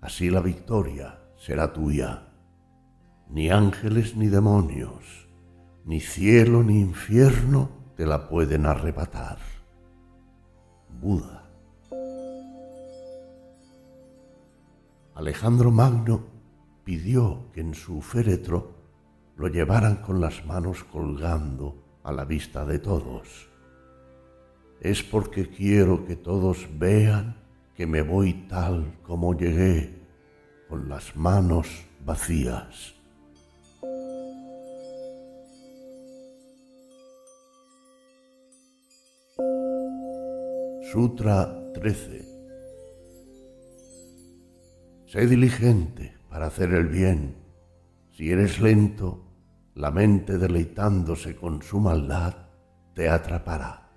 Así 0.00 0.30
la 0.30 0.40
victoria 0.40 1.20
será 1.36 1.72
tuya. 1.72 2.28
Ni 3.28 3.50
ángeles 3.50 4.16
ni 4.16 4.26
demonios, 4.26 5.28
ni 5.84 6.00
cielo 6.00 6.62
ni 6.62 6.80
infierno 6.80 7.81
te 7.96 8.06
la 8.06 8.28
pueden 8.28 8.66
arrebatar. 8.66 9.38
Buda. 11.00 11.42
Alejandro 15.14 15.70
Magno 15.70 16.24
pidió 16.84 17.50
que 17.52 17.60
en 17.60 17.74
su 17.74 18.00
féretro 18.00 18.72
lo 19.36 19.48
llevaran 19.48 19.96
con 19.96 20.20
las 20.20 20.44
manos 20.46 20.84
colgando 20.84 21.82
a 22.02 22.12
la 22.12 22.24
vista 22.24 22.64
de 22.64 22.78
todos. 22.78 23.48
Es 24.80 25.02
porque 25.02 25.48
quiero 25.48 26.04
que 26.04 26.16
todos 26.16 26.68
vean 26.78 27.36
que 27.76 27.86
me 27.86 28.02
voy 28.02 28.32
tal 28.48 28.98
como 29.02 29.36
llegué, 29.36 30.02
con 30.68 30.88
las 30.88 31.14
manos 31.16 31.84
vacías. 32.04 33.01
Sutra 40.92 41.72
13 41.72 42.22
Sé 45.06 45.26
diligente 45.26 46.12
para 46.28 46.48
hacer 46.48 46.74
el 46.74 46.86
bien. 46.86 47.34
Si 48.10 48.30
eres 48.30 48.60
lento, 48.60 49.24
la 49.74 49.90
mente 49.90 50.36
deleitándose 50.36 51.34
con 51.34 51.62
su 51.62 51.80
maldad 51.80 52.34
te 52.92 53.08
atrapará. 53.08 53.88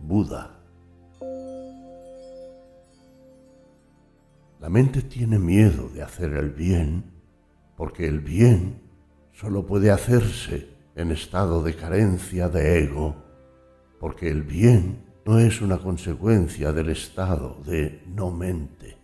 Buda. 0.00 0.58
La 4.60 4.70
mente 4.70 5.02
tiene 5.02 5.38
miedo 5.38 5.90
de 5.90 6.00
hacer 6.00 6.32
el 6.32 6.48
bien 6.48 7.12
porque 7.76 8.08
el 8.08 8.20
bien 8.20 8.80
solo 9.32 9.66
puede 9.66 9.90
hacerse 9.90 10.66
en 10.96 11.10
estado 11.10 11.62
de 11.62 11.76
carencia 11.76 12.48
de 12.48 12.84
ego, 12.84 13.16
porque 14.00 14.30
el 14.30 14.44
bien 14.44 15.12
no 15.24 15.38
es 15.38 15.62
una 15.62 15.78
consecuencia 15.78 16.72
del 16.72 16.90
estado 16.90 17.56
de 17.64 18.02
no 18.06 18.30
mente. 18.30 18.98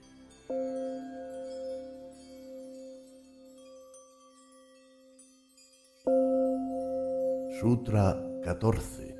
Sutra 7.58 8.16
14 8.44 9.16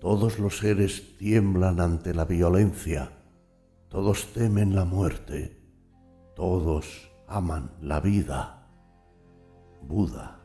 Todos 0.00 0.38
los 0.38 0.58
seres 0.58 1.16
tiemblan 1.18 1.80
ante 1.80 2.14
la 2.14 2.24
violencia, 2.24 3.12
todos 3.88 4.32
temen 4.32 4.74
la 4.74 4.84
muerte, 4.84 5.60
todos 6.34 7.10
aman 7.26 7.72
la 7.80 8.00
vida. 8.00 8.66
Buda. 9.82 10.37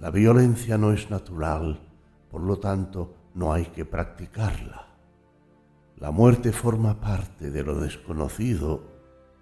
La 0.00 0.10
violencia 0.12 0.78
no 0.78 0.92
es 0.92 1.10
natural, 1.10 1.80
por 2.30 2.40
lo 2.40 2.58
tanto 2.58 3.14
no 3.34 3.52
hay 3.52 3.66
que 3.66 3.84
practicarla. 3.84 4.86
La 5.96 6.12
muerte 6.12 6.52
forma 6.52 7.00
parte 7.00 7.50
de 7.50 7.64
lo 7.64 7.80
desconocido, 7.80 8.80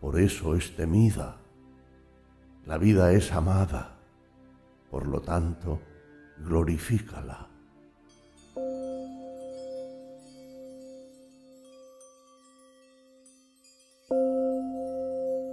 por 0.01 0.19
eso 0.19 0.55
es 0.55 0.75
temida. 0.75 1.37
La 2.65 2.79
vida 2.79 3.13
es 3.13 3.33
amada, 3.33 3.99
por 4.91 5.07
lo 5.07 5.21
tanto, 5.21 5.79
glorifícala. 6.39 7.49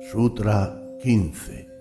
Sutra 0.10 0.80
15 1.02 1.73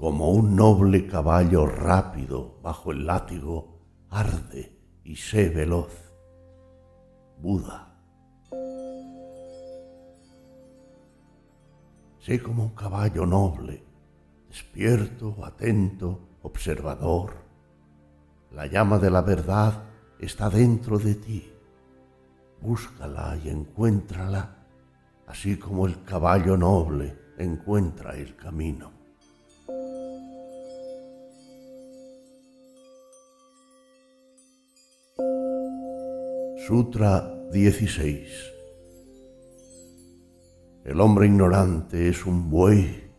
Como 0.00 0.30
un 0.30 0.56
noble 0.56 1.06
caballo 1.06 1.66
rápido 1.66 2.58
bajo 2.62 2.90
el 2.90 3.04
látigo, 3.04 3.82
arde 4.08 4.74
y 5.04 5.14
sé 5.14 5.50
veloz. 5.50 5.92
Buda. 7.36 7.94
Sé 12.18 12.42
como 12.42 12.62
un 12.62 12.70
caballo 12.70 13.26
noble, 13.26 13.84
despierto, 14.48 15.36
atento, 15.44 16.38
observador. 16.44 17.34
La 18.52 18.64
llama 18.68 18.98
de 18.98 19.10
la 19.10 19.20
verdad 19.20 19.82
está 20.18 20.48
dentro 20.48 20.98
de 20.98 21.16
ti. 21.16 21.52
Búscala 22.62 23.36
y 23.44 23.50
encuéntrala, 23.50 24.64
así 25.26 25.58
como 25.58 25.84
el 25.84 26.02
caballo 26.04 26.56
noble 26.56 27.34
encuentra 27.36 28.16
el 28.16 28.34
camino. 28.34 28.99
Sutra 36.70 37.28
16 37.50 38.30
El 40.84 41.00
hombre 41.00 41.26
ignorante 41.26 42.08
es 42.08 42.24
un 42.24 42.48
buey, 42.48 43.10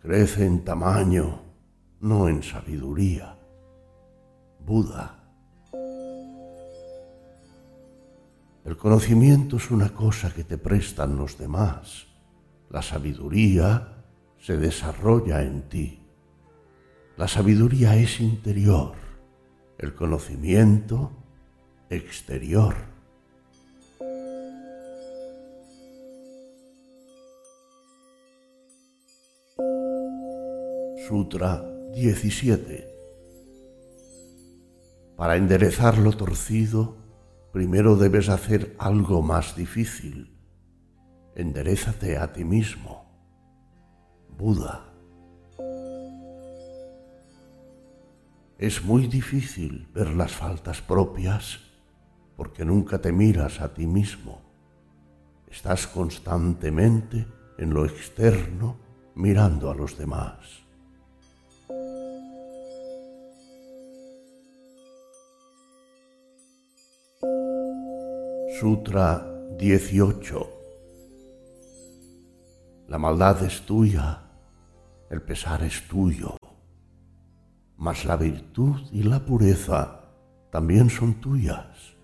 crece 0.00 0.44
en 0.44 0.64
tamaño, 0.64 1.40
no 2.00 2.28
en 2.28 2.42
sabiduría. 2.42 3.38
Buda 4.58 5.22
El 8.64 8.76
conocimiento 8.76 9.58
es 9.58 9.70
una 9.70 9.90
cosa 9.90 10.34
que 10.34 10.42
te 10.42 10.58
prestan 10.58 11.16
los 11.16 11.38
demás. 11.38 12.08
La 12.70 12.82
sabiduría 12.82 14.02
se 14.36 14.56
desarrolla 14.56 15.44
en 15.44 15.68
ti. 15.68 16.02
La 17.16 17.28
sabiduría 17.28 17.94
es 17.94 18.20
interior, 18.20 18.94
el 19.78 19.94
conocimiento 19.94 21.19
exterior. 21.90 22.76
Sutra 31.08 31.64
17 31.92 32.86
Para 35.16 35.36
enderezar 35.36 35.98
lo 35.98 36.12
torcido, 36.12 36.96
primero 37.52 37.96
debes 37.96 38.28
hacer 38.28 38.76
algo 38.78 39.20
más 39.20 39.56
difícil. 39.56 40.38
Enderezate 41.34 42.16
a 42.16 42.32
ti 42.32 42.44
mismo. 42.44 43.10
Buda. 44.28 44.86
Es 48.58 48.84
muy 48.84 49.08
difícil 49.08 49.88
ver 49.92 50.10
las 50.10 50.32
faltas 50.32 50.80
propias 50.80 51.69
porque 52.40 52.64
nunca 52.64 52.98
te 52.98 53.12
miras 53.12 53.60
a 53.60 53.74
ti 53.74 53.86
mismo. 53.86 54.40
Estás 55.46 55.86
constantemente 55.86 57.26
en 57.58 57.74
lo 57.74 57.84
externo 57.84 58.78
mirando 59.14 59.70
a 59.70 59.74
los 59.74 59.98
demás. 59.98 60.38
Sutra 68.58 69.22
18 69.58 70.48
La 72.88 72.96
maldad 72.96 73.42
es 73.42 73.66
tuya, 73.66 74.22
el 75.10 75.20
pesar 75.20 75.62
es 75.62 75.86
tuyo, 75.86 76.38
mas 77.76 78.06
la 78.06 78.16
virtud 78.16 78.80
y 78.92 79.02
la 79.02 79.20
pureza 79.26 80.06
también 80.50 80.88
son 80.88 81.20
tuyas. 81.20 81.99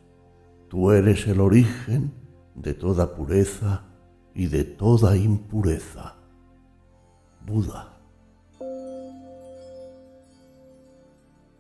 Tú 0.76 0.90
eres 0.90 1.26
el 1.26 1.40
origen 1.40 2.12
de 2.54 2.74
toda 2.74 3.14
pureza 3.14 3.84
y 4.34 4.48
de 4.48 4.62
toda 4.62 5.16
impureza. 5.16 6.16
Buda. 7.46 7.96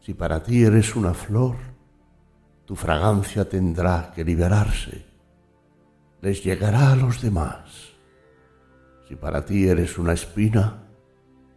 Si 0.00 0.12
para 0.12 0.42
ti 0.42 0.64
eres 0.64 0.94
una 0.94 1.14
flor, 1.14 1.56
tu 2.66 2.76
fragancia 2.76 3.48
tendrá 3.48 4.12
que 4.14 4.22
liberarse, 4.22 5.06
les 6.20 6.44
llegará 6.44 6.92
a 6.92 6.96
los 6.96 7.22
demás. 7.22 7.94
Si 9.08 9.16
para 9.16 9.46
ti 9.46 9.66
eres 9.66 9.96
una 9.96 10.12
espina, 10.12 10.82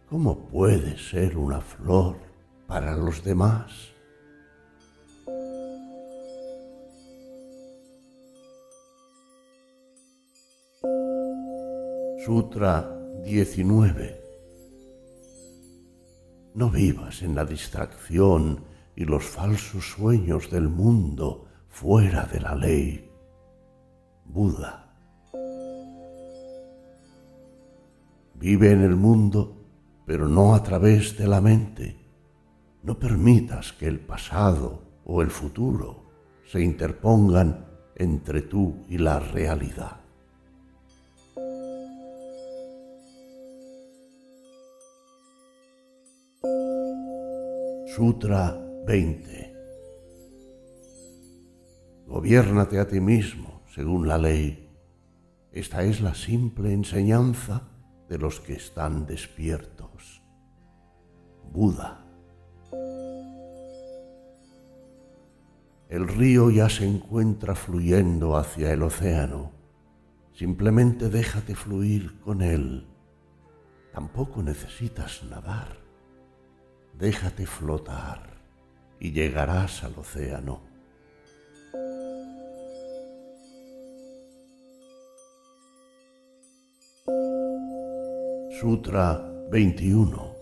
¿cómo 0.08 0.48
puede 0.48 0.96
ser 0.96 1.36
una 1.36 1.60
flor 1.60 2.16
para 2.66 2.96
los 2.96 3.22
demás? 3.22 3.99
Sutra 12.24 12.86
19 13.24 14.20
No 16.52 16.68
vivas 16.68 17.22
en 17.22 17.34
la 17.34 17.46
distracción 17.46 18.62
y 18.94 19.06
los 19.06 19.24
falsos 19.24 19.92
sueños 19.92 20.50
del 20.50 20.68
mundo 20.68 21.46
fuera 21.70 22.26
de 22.26 22.40
la 22.40 22.54
ley. 22.54 23.10
Buda. 24.26 24.94
Vive 28.34 28.72
en 28.72 28.82
el 28.82 28.96
mundo, 28.96 29.56
pero 30.04 30.28
no 30.28 30.54
a 30.54 30.62
través 30.62 31.16
de 31.16 31.26
la 31.26 31.40
mente. 31.40 31.96
No 32.82 32.98
permitas 32.98 33.72
que 33.72 33.86
el 33.86 33.98
pasado 33.98 34.82
o 35.06 35.22
el 35.22 35.30
futuro 35.30 36.04
se 36.44 36.60
interpongan 36.60 37.64
entre 37.96 38.42
tú 38.42 38.84
y 38.90 38.98
la 38.98 39.20
realidad. 39.20 40.00
Sutra 48.00 48.58
20. 48.86 49.54
Gobiérnate 52.06 52.78
a 52.78 52.88
ti 52.88 52.98
mismo 52.98 53.60
según 53.74 54.08
la 54.08 54.16
ley. 54.16 54.70
Esta 55.52 55.82
es 55.82 56.00
la 56.00 56.14
simple 56.14 56.72
enseñanza 56.72 57.68
de 58.08 58.16
los 58.16 58.40
que 58.40 58.54
están 58.54 59.04
despiertos. 59.04 60.22
Buda. 61.52 62.02
El 65.90 66.08
río 66.08 66.50
ya 66.50 66.70
se 66.70 66.86
encuentra 66.86 67.54
fluyendo 67.54 68.38
hacia 68.38 68.72
el 68.72 68.82
océano. 68.82 69.52
Simplemente 70.32 71.10
déjate 71.10 71.54
fluir 71.54 72.18
con 72.20 72.40
él. 72.40 72.86
Tampoco 73.92 74.42
necesitas 74.42 75.22
nadar. 75.24 75.89
Déjate 77.00 77.46
flotar 77.46 78.38
y 78.98 79.12
llegarás 79.12 79.84
al 79.84 79.98
océano. 79.98 80.60
Sutra 88.60 89.18
21 89.50 90.34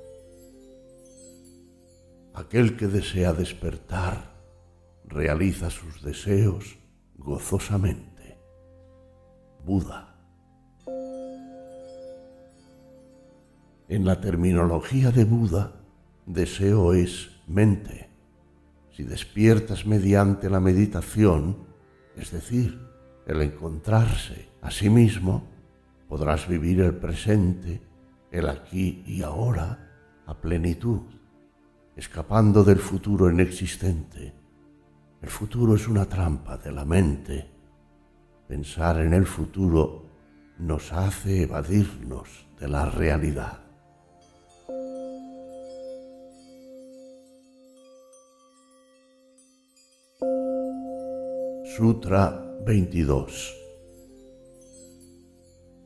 Aquel 2.35 2.77
que 2.77 2.89
desea 2.89 3.33
despertar 3.33 4.33
realiza 5.05 5.71
sus 5.71 6.03
deseos 6.03 6.77
gozosamente. 7.17 8.37
Buda. 9.65 10.17
En 13.89 14.05
la 14.05 14.21
terminología 14.21 15.13
de 15.13 15.25
Buda, 15.25 15.78
deseo 16.33 16.95
es 16.95 17.31
mente 17.47 18.09
si 18.99 19.05
despiertas 19.05 19.87
mediante 19.87 20.51
la 20.51 20.59
meditación, 20.59 21.57
es 22.17 22.33
decir, 22.33 22.85
el 23.29 23.43
encontrarse 23.43 24.49
a 24.61 24.73
sí 24.73 24.91
mismo, 24.91 25.45
podrás 26.09 26.49
vivir 26.49 26.81
el 26.81 26.97
presente, 26.97 27.81
el 28.33 28.49
aquí 28.49 29.05
y 29.07 29.23
ahora, 29.23 30.23
a 30.27 30.35
plenitud, 30.35 31.03
escapando 31.95 32.65
del 32.65 32.81
futuro 32.81 33.31
inexistente. 33.31 34.35
El 35.23 35.29
futuro 35.29 35.77
es 35.77 35.87
una 35.87 36.07
trampa 36.07 36.59
de 36.59 36.73
la 36.73 36.85
mente. 36.85 37.49
Pensar 38.49 38.99
en 39.01 39.15
el 39.15 39.27
futuro 39.27 40.07
nos 40.59 40.93
hace 40.93 41.45
evadirnos 41.45 42.49
de 42.59 42.67
la 42.67 42.87
realidad. 42.87 43.68
Sutra 51.79 52.59
22 52.67 53.55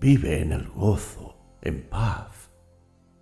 Vive 0.00 0.40
en 0.40 0.52
el 0.52 0.66
gozo, 0.70 1.34
en 1.60 1.86
paz, 1.86 2.50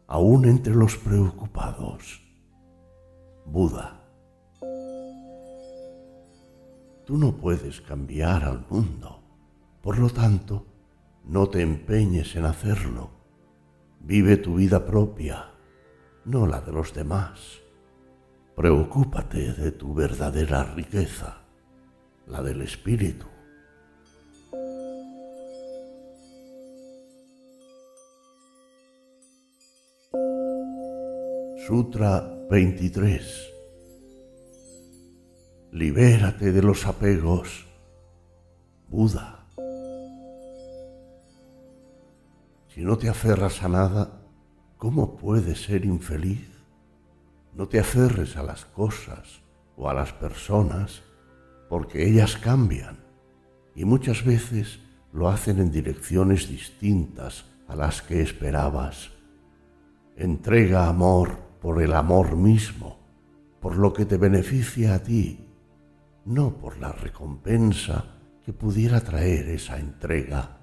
aún 0.06 0.44
entre 0.44 0.76
los 0.76 0.96
preocupados. 0.96 2.22
Buda 3.44 4.00
Tú 7.04 7.18
no 7.18 7.32
puedes 7.32 7.80
cambiar 7.80 8.44
al 8.44 8.64
mundo, 8.70 9.20
por 9.82 9.98
lo 9.98 10.08
tanto, 10.08 10.64
no 11.24 11.48
te 11.48 11.62
empeñes 11.62 12.36
en 12.36 12.44
hacerlo. 12.44 13.10
Vive 13.98 14.36
tu 14.36 14.54
vida 14.54 14.86
propia, 14.86 15.50
no 16.24 16.46
la 16.46 16.60
de 16.60 16.70
los 16.70 16.94
demás. 16.94 17.58
Preocúpate 18.54 19.54
de 19.54 19.72
tu 19.72 19.92
verdadera 19.92 20.62
riqueza 20.62 21.39
la 22.30 22.42
del 22.42 22.62
espíritu. 22.62 23.26
Sutra 31.66 32.20
23 32.50 33.50
Libérate 35.72 36.52
de 36.52 36.62
los 36.62 36.86
apegos 36.86 37.66
Buda. 38.88 39.46
Si 42.68 42.82
no 42.82 42.98
te 42.98 43.08
aferras 43.08 43.62
a 43.62 43.68
nada, 43.68 44.22
¿cómo 44.78 45.16
puedes 45.16 45.62
ser 45.62 45.84
infeliz? 45.84 46.48
No 47.54 47.68
te 47.68 47.78
aferres 47.78 48.36
a 48.36 48.42
las 48.42 48.64
cosas 48.64 49.42
o 49.76 49.88
a 49.88 49.94
las 49.94 50.12
personas, 50.12 51.02
porque 51.70 52.04
ellas 52.04 52.36
cambian 52.36 52.98
y 53.76 53.84
muchas 53.84 54.24
veces 54.24 54.80
lo 55.12 55.28
hacen 55.28 55.60
en 55.60 55.70
direcciones 55.70 56.48
distintas 56.48 57.44
a 57.68 57.76
las 57.76 58.02
que 58.02 58.22
esperabas. 58.22 59.12
Entrega 60.16 60.88
amor 60.88 61.38
por 61.60 61.80
el 61.80 61.92
amor 61.92 62.36
mismo, 62.36 62.98
por 63.60 63.76
lo 63.76 63.92
que 63.92 64.04
te 64.04 64.16
beneficia 64.16 64.96
a 64.96 64.98
ti, 64.98 65.46
no 66.24 66.56
por 66.56 66.76
la 66.78 66.90
recompensa 66.90 68.16
que 68.44 68.52
pudiera 68.52 69.00
traer 69.00 69.48
esa 69.48 69.78
entrega. 69.78 70.58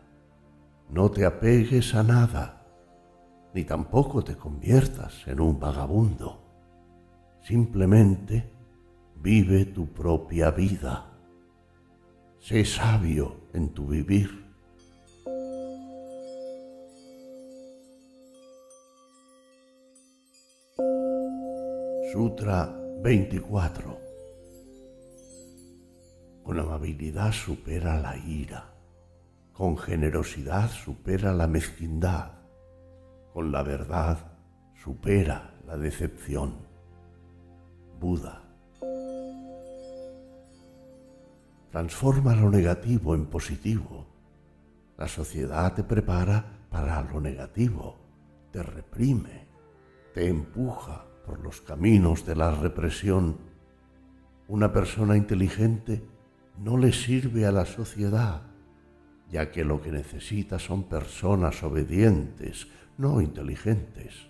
No 0.89 1.09
te 1.09 1.25
apegues 1.25 1.95
a 1.95 2.03
nada, 2.03 2.67
ni 3.53 3.63
tampoco 3.63 4.25
te 4.25 4.35
conviertas 4.35 5.25
en 5.25 5.39
un 5.39 5.57
vagabundo. 5.57 6.43
Simplemente 7.41 8.56
vive 9.21 9.65
tu 9.65 9.87
propia 9.87 10.51
vida. 10.51 11.05
Sé 12.39 12.63
sabio 12.65 13.49
en 13.53 13.69
tu 13.73 13.87
vivir. 13.87 14.45
Sutra 22.13 22.73
24 23.01 23.99
Con 26.43 26.59
amabilidad 26.59 27.33
supera 27.33 27.99
la 27.99 28.15
ira, 28.17 28.73
con 29.51 29.77
generosidad 29.77 30.69
supera 30.69 31.33
la 31.33 31.47
mezquindad, 31.47 32.31
con 33.33 33.51
la 33.51 33.61
verdad 33.63 34.17
supera 34.73 35.53
la 35.65 35.75
decepción. 35.75 36.55
Buda 37.99 38.46
Transforma 41.71 42.35
lo 42.35 42.49
negativo 42.49 43.13
en 43.13 43.25
positivo. 43.25 44.07
La 44.97 45.07
sociedad 45.07 45.73
te 45.73 45.83
prepara 45.83 46.65
para 46.69 47.01
lo 47.03 47.19
negativo, 47.19 47.97
te 48.51 48.63
reprime, 48.63 49.47
te 50.13 50.27
empuja 50.27 51.05
por 51.25 51.39
los 51.39 51.61
caminos 51.61 52.25
de 52.25 52.35
la 52.35 52.51
represión. 52.51 53.37
Una 54.47 54.71
persona 54.71 55.17
inteligente 55.17 56.03
no 56.57 56.77
le 56.77 56.93
sirve 56.93 57.45
a 57.45 57.51
la 57.51 57.65
sociedad, 57.65 58.43
ya 59.29 59.51
que 59.51 59.65
lo 59.65 59.81
que 59.81 59.91
necesita 59.91 60.57
son 60.59 60.83
personas 60.83 61.61
obedientes, 61.63 62.67
no 62.97 63.21
inteligentes. 63.21 64.27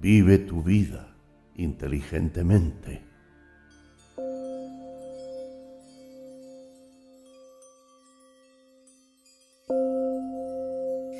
Vive 0.00 0.38
tu 0.38 0.62
vida 0.62 1.16
inteligentemente. 1.56 3.09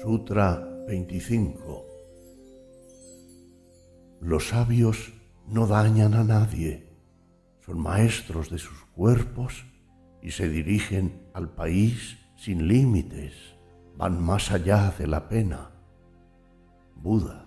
Sutra 0.03 0.67
25 0.87 1.85
Los 4.23 4.49
sabios 4.49 5.13
no 5.47 5.67
dañan 5.67 6.15
a 6.15 6.25
nadie, 6.25 6.89
son 7.67 7.81
maestros 7.83 8.49
de 8.49 8.57
sus 8.57 8.83
cuerpos 8.95 9.67
y 10.23 10.31
se 10.31 10.49
dirigen 10.49 11.21
al 11.35 11.51
país 11.51 12.17
sin 12.39 12.67
límites, 12.67 13.35
van 13.99 14.23
más 14.23 14.51
allá 14.51 14.95
de 14.99 15.07
la 15.07 15.29
pena. 15.29 15.71
Buda. 16.97 17.47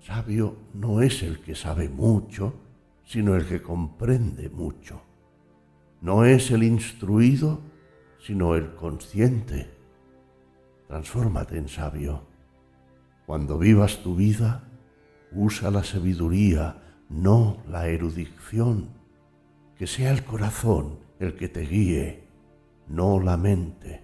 Sabio 0.00 0.56
no 0.74 1.00
es 1.00 1.22
el 1.22 1.40
que 1.42 1.54
sabe 1.54 1.88
mucho, 1.88 2.54
sino 3.04 3.36
el 3.36 3.46
que 3.46 3.62
comprende 3.62 4.48
mucho. 4.48 5.00
No 6.00 6.24
es 6.24 6.50
el 6.50 6.64
instruido, 6.64 7.60
sino 8.28 8.54
el 8.54 8.74
consciente. 8.74 9.70
Transfórmate 10.86 11.56
en 11.56 11.66
sabio. 11.66 12.26
Cuando 13.24 13.56
vivas 13.56 14.02
tu 14.02 14.16
vida, 14.16 14.68
usa 15.32 15.70
la 15.70 15.82
sabiduría, 15.82 16.76
no 17.08 17.62
la 17.70 17.88
erudición. 17.88 18.90
Que 19.78 19.86
sea 19.86 20.10
el 20.10 20.24
corazón 20.24 20.98
el 21.18 21.36
que 21.36 21.48
te 21.48 21.62
guíe, 21.62 22.28
no 22.86 23.18
la 23.18 23.38
mente. 23.38 24.02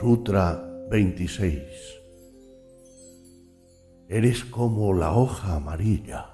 Sutra 0.00 0.60
26 0.90 1.99
Eres 4.12 4.44
como 4.44 4.92
la 4.92 5.12
hoja 5.12 5.54
amarilla. 5.54 6.30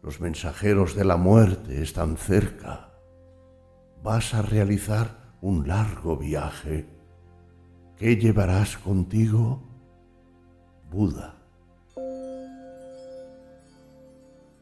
Los 0.00 0.20
mensajeros 0.20 0.94
de 0.94 1.04
la 1.04 1.16
muerte 1.16 1.82
están 1.82 2.16
cerca. 2.16 2.92
Vas 4.00 4.32
a 4.32 4.42
realizar 4.42 5.34
un 5.40 5.66
largo 5.66 6.16
viaje. 6.16 6.88
¿Qué 7.96 8.16
llevarás 8.16 8.78
contigo? 8.78 9.60
Buda. 10.88 11.34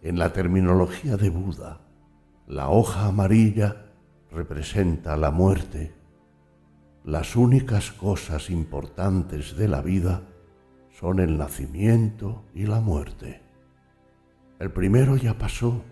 En 0.00 0.18
la 0.18 0.32
terminología 0.32 1.18
de 1.18 1.28
Buda, 1.28 1.82
la 2.46 2.70
hoja 2.70 3.08
amarilla 3.08 3.92
representa 4.30 5.18
la 5.18 5.30
muerte. 5.30 5.94
Las 7.04 7.36
únicas 7.36 7.92
cosas 7.92 8.48
importantes 8.48 9.54
de 9.58 9.68
la 9.68 9.82
vida 9.82 10.22
son 10.98 11.20
el 11.20 11.36
nacimiento 11.36 12.44
y 12.54 12.66
la 12.66 12.80
muerte. 12.80 13.42
El 14.58 14.72
primero 14.72 15.16
ya 15.16 15.36
pasó, 15.36 15.84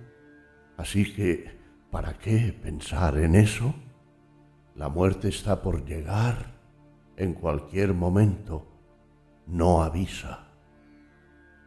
así 0.79 1.13
que 1.13 1.59
¿para 1.91 2.15
qué 2.15 2.59
pensar 2.59 3.19
en 3.19 3.35
eso? 3.35 3.75
La 4.75 4.89
muerte 4.89 5.29
está 5.29 5.61
por 5.61 5.85
llegar 5.85 6.55
en 7.17 7.35
cualquier 7.35 7.93
momento, 7.93 8.67
no 9.47 9.83
avisa. 9.83 10.49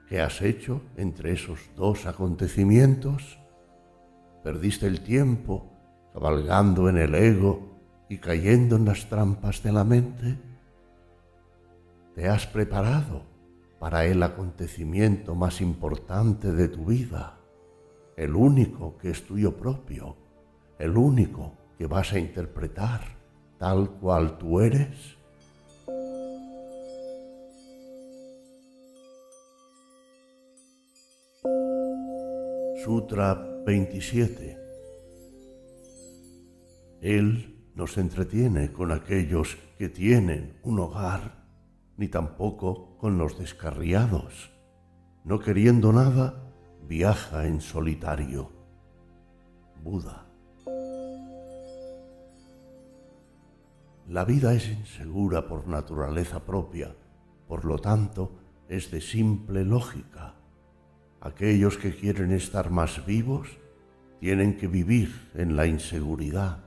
¿Qué 0.09 0.19
has 0.19 0.41
hecho 0.41 0.81
entre 0.95 1.33
esos 1.33 1.59
dos 1.75 2.07
acontecimientos? 2.07 3.37
Perdiste 4.43 4.87
el 4.87 5.01
tiempo 5.01 5.71
cabalgando 6.11 6.89
en 6.89 6.97
el 6.97 7.13
ego 7.13 7.77
y 8.09 8.17
cayendo 8.17 8.77
en 8.77 8.85
las 8.85 9.07
trampas 9.07 9.61
de 9.61 9.71
la 9.71 9.83
mente 9.83 10.46
te 12.17 12.27
has 12.27 12.47
preparado 12.47 13.21
para 13.77 14.07
el 14.07 14.23
acontecimiento 14.23 15.35
más 15.35 15.61
importante 15.61 16.51
de 16.51 16.67
tu 16.67 16.85
vida, 16.85 17.37
el 18.15 18.33
único 18.33 18.97
que 18.97 19.11
es 19.11 19.23
tuyo 19.27 19.55
propio, 19.55 20.17
el 20.79 20.97
único 20.97 21.53
que 21.77 21.85
vas 21.85 22.13
a 22.13 22.17
interpretar 22.17 23.01
tal 23.59 23.91
cual 23.99 24.39
tú 24.39 24.61
eres? 24.61 25.15
Sutra 32.83 33.35
27 33.63 34.57
Él 36.99 37.69
nos 37.75 37.95
entretiene 37.99 38.71
con 38.71 38.91
aquellos 38.91 39.55
que 39.77 39.87
tienen 39.87 40.57
un 40.63 40.79
hogar 40.79 41.36
ni 41.97 42.07
tampoco 42.07 42.97
con 42.97 43.17
los 43.17 43.37
descarriados. 43.37 44.51
No 45.23 45.39
queriendo 45.39 45.91
nada, 45.91 46.53
viaja 46.87 47.47
en 47.47 47.59
solitario. 47.59 48.51
Buda. 49.83 50.25
La 54.07 54.23
vida 54.23 54.53
es 54.53 54.69
insegura 54.69 55.47
por 55.47 55.67
naturaleza 55.67 56.45
propia, 56.45 56.95
por 57.47 57.65
lo 57.65 57.77
tanto 57.77 58.39
es 58.69 58.89
de 58.89 59.01
simple 59.01 59.65
lógica. 59.65 60.35
Aquellos 61.19 61.77
que 61.77 61.93
quieren 61.93 62.31
estar 62.31 62.69
más 62.69 63.05
vivos 63.05 63.49
tienen 64.19 64.57
que 64.57 64.67
vivir 64.67 65.29
en 65.33 65.55
la 65.55 65.67
inseguridad. 65.67 66.63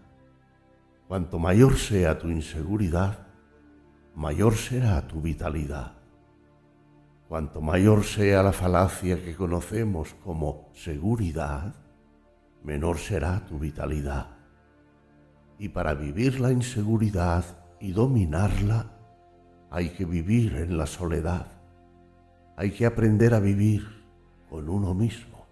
Cuanto 1.08 1.38
mayor 1.38 1.78
sea 1.78 2.18
tu 2.18 2.28
inseguridad, 2.28 3.29
mayor 4.14 4.54
será 4.54 5.06
tu 5.06 5.20
vitalidad. 5.20 5.92
Cuanto 7.28 7.60
mayor 7.60 8.04
sea 8.04 8.42
la 8.42 8.52
falacia 8.52 9.22
que 9.22 9.36
conocemos 9.36 10.14
como 10.24 10.68
seguridad, 10.74 11.74
menor 12.64 12.98
será 12.98 13.44
tu 13.46 13.58
vitalidad. 13.58 14.26
Y 15.58 15.68
para 15.68 15.94
vivir 15.94 16.40
la 16.40 16.50
inseguridad 16.50 17.44
y 17.78 17.92
dominarla, 17.92 18.90
hay 19.70 19.90
que 19.90 20.04
vivir 20.04 20.56
en 20.56 20.76
la 20.76 20.86
soledad, 20.86 21.46
hay 22.56 22.72
que 22.72 22.84
aprender 22.84 23.34
a 23.34 23.40
vivir 23.40 23.86
con 24.48 24.68
uno 24.68 24.92
mismo. 24.92 25.46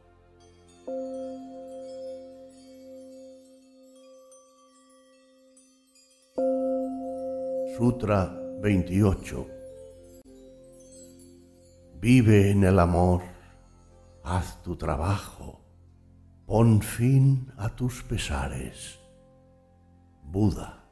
Sutra 7.76 8.47
28 8.60 9.46
Vive 12.00 12.50
en 12.50 12.64
el 12.64 12.80
amor, 12.80 13.22
haz 14.24 14.62
tu 14.64 14.74
trabajo, 14.74 15.60
pon 16.44 16.82
fin 16.82 17.52
a 17.56 17.68
tus 17.76 18.02
pesares. 18.02 18.98
Buda 20.24 20.84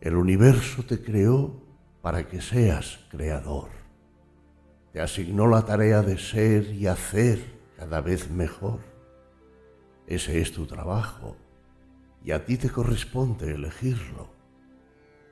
El 0.00 0.16
universo 0.16 0.82
te 0.82 1.02
creó 1.02 1.62
para 2.02 2.28
que 2.28 2.42
seas 2.42 3.00
creador. 3.08 3.70
Te 4.92 5.00
asignó 5.00 5.46
la 5.46 5.62
tarea 5.62 6.02
de 6.02 6.18
ser 6.18 6.66
y 6.66 6.86
hacer 6.86 7.40
cada 7.78 8.02
vez 8.02 8.30
mejor. 8.30 8.80
Ese 10.06 10.42
es 10.42 10.52
tu 10.52 10.66
trabajo 10.66 11.38
y 12.24 12.32
a 12.32 12.44
ti 12.44 12.56
te 12.56 12.70
corresponde 12.70 13.54
elegirlo. 13.54 14.30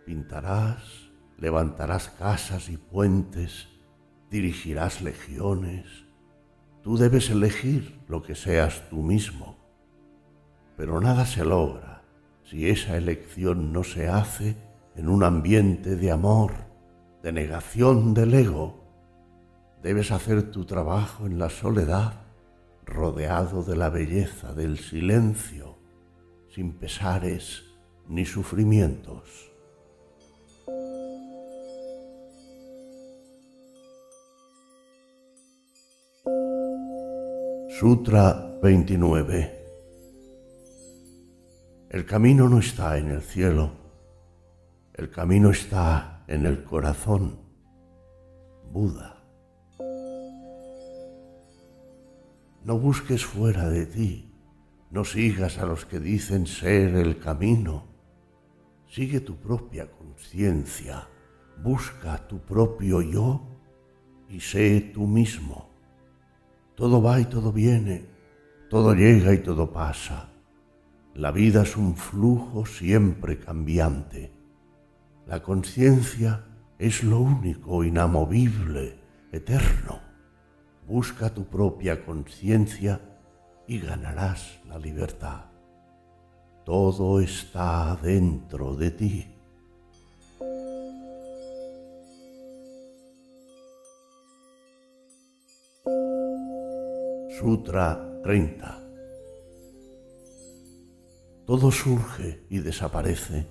Pintarás, 0.05 1.11
levantarás 1.39 2.11
casas 2.11 2.69
y 2.69 2.77
puentes, 2.77 3.69
dirigirás 4.31 5.01
legiones. 5.01 5.87
Tú 6.83 6.99
debes 6.99 7.31
elegir 7.31 8.01
lo 8.09 8.23
que 8.23 8.35
seas 8.35 8.89
tú 8.91 9.03
mismo. 9.03 9.57
Pero 10.77 11.01
nada 11.01 11.25
se 11.27 11.45
logra 11.45 12.03
si 12.45 12.69
esa 12.69 12.97
elección 12.97 13.73
no 13.73 13.83
se 13.85 14.09
hace 14.09 14.57
en 14.95 15.09
un 15.09 15.25
ambiente 15.25 15.97
de 15.97 16.11
amor, 16.11 16.53
de 17.23 17.33
negación 17.33 18.13
del 18.13 18.35
ego, 18.35 18.83
debes 19.83 20.11
hacer 20.11 20.51
tu 20.51 20.67
trabajo 20.67 21.27
en 21.27 21.39
la 21.39 21.49
soledad, 21.49 22.25
rodeado 22.85 23.63
de 23.63 23.77
la 23.77 23.89
belleza 23.89 24.53
del 24.53 24.79
silencio, 24.79 25.72
sin 26.55 26.73
pesares 26.75 27.63
ni 28.09 28.25
sufrimientos. 28.25 29.51
Sutra 37.79 38.59
29 38.63 39.63
el 41.93 42.07
camino 42.07 42.49
no 42.49 42.59
está 42.59 42.97
en 42.97 43.11
el 43.11 43.21
cielo, 43.21 43.71
el 44.95 45.11
camino 45.11 45.51
está 45.51 46.25
en 46.27 46.47
el 46.47 46.65
corazón. 46.65 47.39
Buda. 48.71 49.23
No 52.65 52.79
busques 52.79 53.27
fuera 53.27 53.69
de 53.69 53.85
ti, 53.85 54.32
no 54.93 55.05
sigas 55.05 55.57
a 55.59 55.65
los 55.65 55.87
que 55.87 55.99
dicen 55.99 56.47
ser 56.47 56.95
el 56.97 57.19
camino. 57.19 57.85
Sigue 58.87 59.21
tu 59.21 59.37
propia 59.37 59.91
conciencia, 59.91 61.09
busca 61.63 62.29
tu 62.29 62.41
propio 62.41 63.01
yo 63.01 63.43
y 64.29 64.41
sé 64.41 64.93
tú 64.93 65.07
mismo. 65.07 65.71
Todo 66.75 67.03
va 67.03 67.19
y 67.21 67.25
todo 67.25 67.53
viene, 67.53 68.05
todo 68.69 68.95
llega 68.95 69.33
y 69.33 69.39
todo 69.39 69.73
pasa. 69.73 70.29
La 71.15 71.33
vida 71.33 71.63
es 71.63 71.75
un 71.79 71.97
flujo 71.97 72.67
siempre 72.67 73.39
cambiante. 73.39 74.31
La 75.27 75.43
conciencia 75.43 76.45
es 76.79 77.03
lo 77.03 77.21
único, 77.21 77.83
inamovible, 77.83 78.99
eterno. 79.33 80.01
Busca 80.87 81.33
tu 81.33 81.47
propia 81.47 82.05
conciencia 82.05 83.12
y 83.73 83.81
ganarás 83.81 84.61
la 84.69 84.79
libertad. 84.79 85.47
Todo 86.65 87.21
está 87.21 87.97
dentro 88.03 88.75
de 88.75 88.91
ti. 88.91 89.27
Sutra 97.41 98.21
30 98.23 98.83
todo 101.53 101.71
surge 101.71 102.47
y 102.49 102.61
desaparece, 102.61 103.47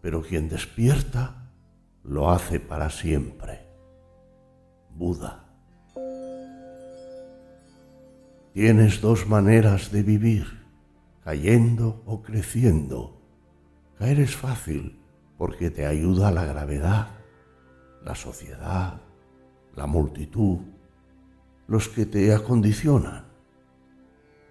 pero 0.00 0.22
quien 0.22 0.48
despierta 0.48 1.52
lo 2.02 2.30
hace 2.30 2.60
para 2.60 2.88
siempre. 2.88 3.66
Buda. 4.88 5.49
Tienes 8.52 9.00
dos 9.00 9.28
maneras 9.28 9.92
de 9.92 10.02
vivir, 10.02 10.66
cayendo 11.22 12.02
o 12.04 12.20
creciendo. 12.20 13.22
Caer 13.96 14.18
es 14.18 14.34
fácil 14.34 14.98
porque 15.38 15.70
te 15.70 15.86
ayuda 15.86 16.32
la 16.32 16.44
gravedad, 16.44 17.10
la 18.02 18.16
sociedad, 18.16 19.02
la 19.76 19.86
multitud, 19.86 20.58
los 21.68 21.88
que 21.88 22.06
te 22.06 22.34
acondicionan. 22.34 23.26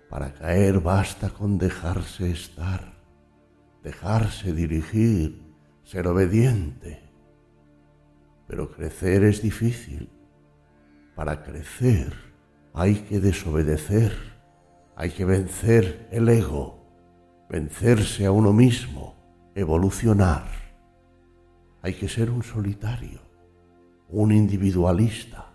Para 0.09 0.33
caer 0.33 0.79
basta 0.79 1.31
con 1.31 1.57
dejarse 1.57 2.31
estar, 2.31 2.93
dejarse 3.83 4.53
dirigir, 4.53 5.43
ser 5.83 6.07
obediente. 6.07 7.03
Pero 8.47 8.71
crecer 8.71 9.25
es 9.25 9.41
difícil. 9.41 10.09
Para 11.15 11.43
crecer 11.43 12.28
hay 12.73 12.95
que 12.95 13.19
desobedecer, 13.19 14.13
hay 14.95 15.11
que 15.11 15.25
vencer 15.25 16.07
el 16.11 16.29
ego, 16.29 16.79
vencerse 17.49 18.25
a 18.25 18.31
uno 18.31 18.53
mismo, 18.53 19.15
evolucionar. 19.55 20.45
Hay 21.81 21.93
que 21.93 22.07
ser 22.07 22.29
un 22.29 22.43
solitario, 22.43 23.21
un 24.09 24.31
individualista. 24.31 25.51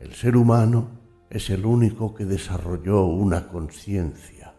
El 0.00 0.12
ser 0.14 0.36
humano 0.36 0.88
es 1.30 1.50
el 1.50 1.64
único 1.64 2.14
que 2.14 2.24
desarrolló 2.24 3.06
una 3.06 3.48
conciencia. 3.48 4.54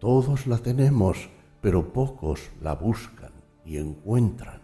Todos 0.00 0.46
la 0.46 0.58
tenemos, 0.58 1.28
pero 1.60 1.92
pocos 1.92 2.50
la 2.62 2.74
buscan 2.74 3.32
y 3.64 3.78
encuentran. 3.78 4.60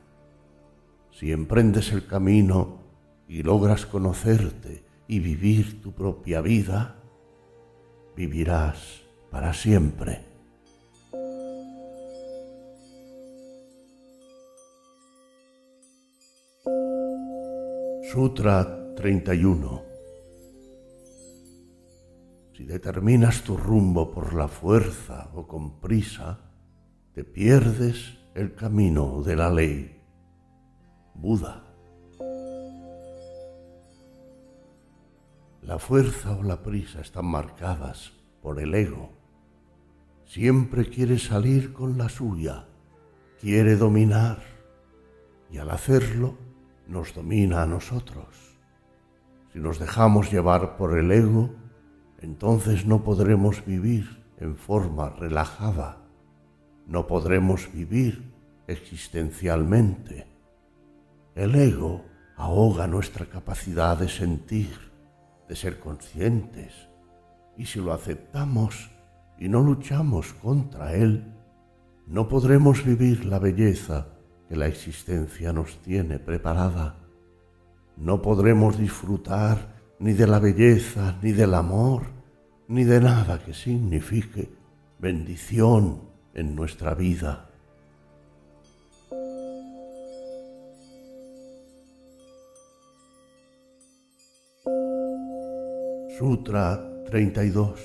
Si 1.11 1.33
emprendes 1.33 1.93
el 1.93 2.07
camino 2.07 2.79
y 3.29 3.43
logras 3.43 3.87
conocerte 3.87 4.85
y 5.09 5.21
vivir 5.21 5.83
tu 5.83 5.93
propia 5.93 6.41
vida, 6.41 6.97
vivirás 8.17 9.03
para 9.31 9.53
siempre. 9.53 10.21
Sutra 18.13 18.95
31 18.95 19.93
si 22.63 22.69
determinas 22.69 23.43
tu 23.43 23.57
rumbo 23.57 24.13
por 24.13 24.35
la 24.35 24.47
fuerza 24.47 25.31
o 25.35 25.49
con 25.49 25.81
prisa, 25.81 26.39
te 27.13 27.25
pierdes 27.25 28.19
el 28.37 28.55
camino 28.55 29.21
de 29.23 29.35
la 29.35 29.51
ley. 29.51 30.01
Buda. 31.13 31.72
La 35.63 35.79
fuerza 35.79 36.37
o 36.37 36.43
la 36.43 36.61
prisa 36.63 37.01
están 37.01 37.27
marcadas 37.27 38.13
por 38.43 38.59
el 38.59 38.75
ego. 38.75 39.13
Siempre 40.25 40.91
quiere 40.91 41.19
salir 41.19 41.73
con 41.73 41.97
la 41.97 42.09
suya, 42.09 42.67
quiere 43.41 43.77
dominar 43.77 44.43
y 45.53 45.59
al 45.59 45.71
hacerlo 45.71 46.37
nos 46.89 47.15
domina 47.15 47.63
a 47.63 47.67
nosotros. 47.67 48.59
Si 49.53 49.61
nos 49.61 49.79
dejamos 49.79 50.33
llevar 50.33 50.77
por 50.77 50.99
el 50.99 51.13
ego, 51.13 51.55
entonces 52.21 52.85
no 52.85 53.05
podremos 53.05 53.65
vivir 53.65 54.25
en 54.39 54.57
forma 54.57 55.11
relajada, 55.11 55.99
no 56.89 57.07
podremos 57.07 57.73
vivir 57.73 58.33
existencialmente. 58.67 60.27
El 61.37 61.55
ego 61.55 62.05
ahoga 62.37 62.89
nuestra 62.89 63.27
capacidad 63.27 63.97
de 63.97 64.09
sentir, 64.09 64.92
de 65.53 65.57
ser 65.57 65.79
conscientes, 65.81 66.73
y 67.59 67.67
si 67.67 67.79
lo 67.79 67.93
aceptamos 67.93 68.91
y 69.39 69.51
no 69.51 69.61
luchamos 69.61 70.33
contra 70.33 70.95
él, 70.95 71.31
no 72.07 72.27
podremos 72.27 72.83
vivir 72.87 73.27
la 73.27 73.39
belleza 73.39 74.07
que 74.49 74.57
la 74.57 74.67
existencia 74.67 75.53
nos 75.53 75.77
tiene 75.83 76.19
preparada. 76.19 76.97
No 77.99 78.23
podremos 78.23 78.79
disfrutar 78.79 79.75
ni 79.99 80.15
de 80.15 80.27
la 80.27 80.39
belleza, 80.39 81.19
ni 81.21 81.33
del 81.33 81.53
amor, 81.53 82.05
ni 82.69 82.85
de 82.85 83.03
nada 83.03 83.39
que 83.39 83.53
signifique 83.53 84.55
bendición 85.01 86.01
en 86.33 86.57
nuestra 86.57 86.95
vida. 86.95 87.51
Sutra 96.23 96.81
32 97.11 97.81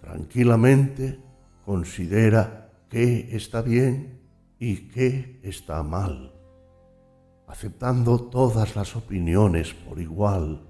Tranquilamente 0.00 1.20
considera 1.66 2.72
qué 2.88 3.36
está 3.36 3.60
bien 3.60 4.22
y 4.58 4.88
qué 4.88 5.38
está 5.42 5.82
mal, 5.82 6.32
aceptando 7.46 8.18
todas 8.30 8.74
las 8.74 8.96
opiniones 8.96 9.74
por 9.74 10.00
igual, 10.00 10.66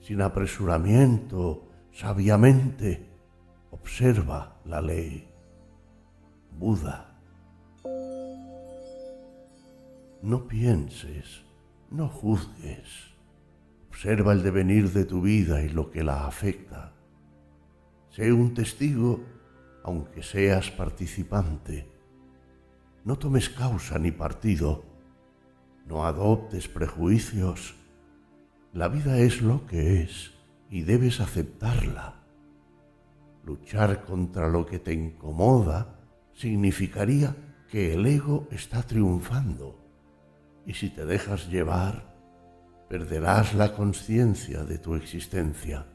sin 0.00 0.22
apresuramiento, 0.22 1.68
sabiamente, 1.92 3.06
observa 3.70 4.62
la 4.64 4.80
ley. 4.80 5.28
Buda. 6.58 7.20
No 10.22 10.48
pienses, 10.48 11.44
no 11.90 12.08
juzgues. 12.08 13.17
Observa 13.98 14.32
el 14.32 14.44
devenir 14.44 14.92
de 14.92 15.04
tu 15.04 15.20
vida 15.22 15.60
y 15.60 15.70
lo 15.70 15.90
que 15.90 16.04
la 16.04 16.24
afecta. 16.24 16.92
Sé 18.10 18.32
un 18.32 18.54
testigo, 18.54 19.24
aunque 19.82 20.22
seas 20.22 20.70
participante. 20.70 21.90
No 23.04 23.18
tomes 23.18 23.48
causa 23.48 23.98
ni 23.98 24.12
partido. 24.12 24.84
No 25.84 26.04
adoptes 26.04 26.68
prejuicios. 26.68 27.74
La 28.72 28.86
vida 28.86 29.18
es 29.18 29.42
lo 29.42 29.66
que 29.66 30.02
es 30.02 30.30
y 30.70 30.82
debes 30.82 31.18
aceptarla. 31.18 32.22
Luchar 33.44 34.04
contra 34.04 34.48
lo 34.48 34.64
que 34.64 34.78
te 34.78 34.92
incomoda 34.92 35.98
significaría 36.34 37.34
que 37.68 37.94
el 37.94 38.06
ego 38.06 38.46
está 38.52 38.84
triunfando. 38.84 39.76
Y 40.64 40.74
si 40.74 40.88
te 40.88 41.04
dejas 41.04 41.48
llevar, 41.48 42.07
perderás 42.88 43.54
la 43.54 43.74
conciencia 43.74 44.64
de 44.64 44.78
tu 44.78 44.94
existencia. 44.94 45.86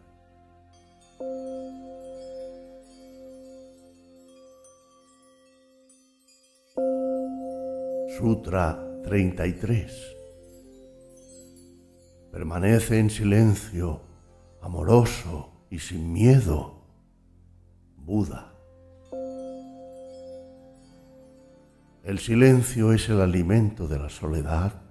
Sutra 8.18 8.80
33 9.04 10.14
Permanece 12.32 13.00
en 13.00 13.10
silencio, 13.10 14.02
amoroso 14.62 15.68
y 15.70 15.80
sin 15.80 16.12
miedo. 16.12 16.82
Buda. 17.96 18.54
El 22.04 22.20
silencio 22.20 22.91
es 22.91 23.08
el 23.10 23.22
alimento 23.22 23.88
de 23.88 24.00
la 24.00 24.10
soledad 24.10 24.82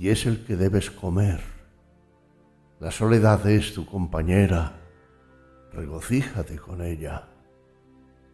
y 0.00 0.08
es 0.08 0.24
el 0.24 0.44
que 0.44 0.56
debes 0.56 0.90
comer. 0.90 1.40
La 2.80 2.90
soledad 2.90 3.46
es 3.46 3.74
tu 3.74 3.84
compañera, 3.84 4.80
regocíjate 5.74 6.56
con 6.56 6.80
ella. 6.80 7.28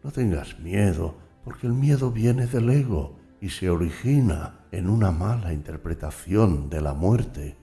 No 0.01 0.11
tengas 0.11 0.57
miedo, 0.61 1.15
porque 1.43 1.67
el 1.67 1.73
miedo 1.73 2.09
viene 2.09 2.47
del 2.47 2.69
ego 2.69 3.19
y 3.41 3.49
se 3.49 3.69
origina 3.69 4.61
en 4.71 4.89
una 4.89 5.11
mala 5.11 5.51
interpretación 5.51 6.69
de 6.69 6.79
la 6.79 6.93
muerte. 6.93 7.57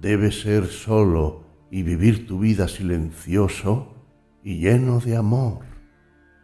Debes 0.00 0.40
ser 0.40 0.66
solo 0.66 1.44
y 1.70 1.84
vivir 1.84 2.26
tu 2.26 2.40
vida 2.40 2.66
silencioso 2.66 3.94
y 4.42 4.58
lleno 4.58 4.98
de 4.98 5.16
amor. 5.16 5.60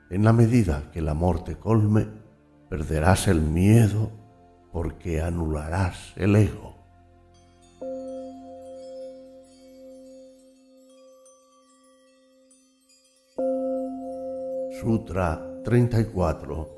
En 0.09 0.23
la 0.23 0.33
medida 0.33 0.89
que 0.93 1.01
el 1.01 1.09
amor 1.09 1.43
te 1.43 1.57
colme, 1.57 2.07
perderás 2.69 3.27
el 3.27 3.41
miedo 3.41 4.22
porque 4.73 5.21
anularás 5.21 6.15
el 6.17 6.35
ego. 6.35 6.73
Sutra 14.81 15.61
34 15.63 16.69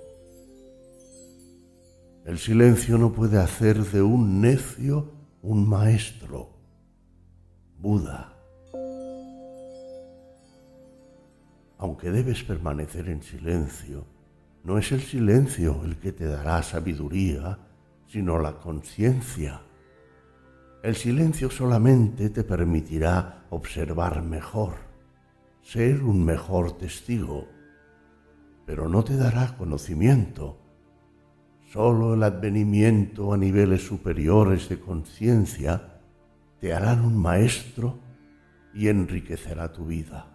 El 2.26 2.38
silencio 2.38 2.98
no 2.98 3.12
puede 3.12 3.38
hacer 3.38 3.78
de 3.78 4.02
un 4.02 4.40
necio 4.40 5.12
un 5.40 5.68
maestro. 5.68 6.50
Buda. 7.78 8.34
Aunque 11.78 12.10
debes 12.10 12.42
permanecer 12.44 13.08
en 13.08 13.22
silencio, 13.22 14.06
no 14.64 14.78
es 14.78 14.90
el 14.92 15.02
silencio 15.02 15.82
el 15.84 15.98
que 15.98 16.12
te 16.12 16.24
dará 16.24 16.62
sabiduría, 16.62 17.58
sino 18.06 18.38
la 18.38 18.58
conciencia. 18.58 19.62
El 20.82 20.96
silencio 20.96 21.50
solamente 21.50 22.30
te 22.30 22.44
permitirá 22.44 23.46
observar 23.50 24.22
mejor, 24.22 24.74
ser 25.62 26.02
un 26.02 26.24
mejor 26.24 26.72
testigo, 26.76 27.48
pero 28.66 28.88
no 28.88 29.02
te 29.02 29.16
dará 29.16 29.56
conocimiento. 29.56 30.58
Solo 31.72 32.14
el 32.14 32.22
advenimiento 32.22 33.32
a 33.32 33.36
niveles 33.36 33.86
superiores 33.86 34.68
de 34.68 34.78
conciencia 34.78 36.00
te 36.60 36.72
harán 36.72 37.04
un 37.04 37.16
maestro 37.16 37.98
y 38.74 38.88
enriquecerá 38.88 39.72
tu 39.72 39.86
vida. 39.86 40.33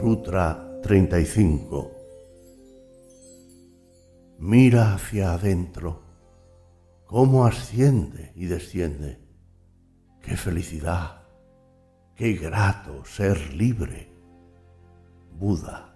Sutra 0.00 0.80
35 0.82 1.90
Mira 4.38 4.94
hacia 4.94 5.34
adentro 5.34 6.00
cómo 7.04 7.44
asciende 7.44 8.32
y 8.34 8.46
desciende. 8.46 9.20
¡Qué 10.22 10.38
felicidad! 10.38 11.24
¡Qué 12.16 12.32
grato 12.32 13.04
ser 13.04 13.52
libre! 13.52 14.10
Buda. 15.38 15.94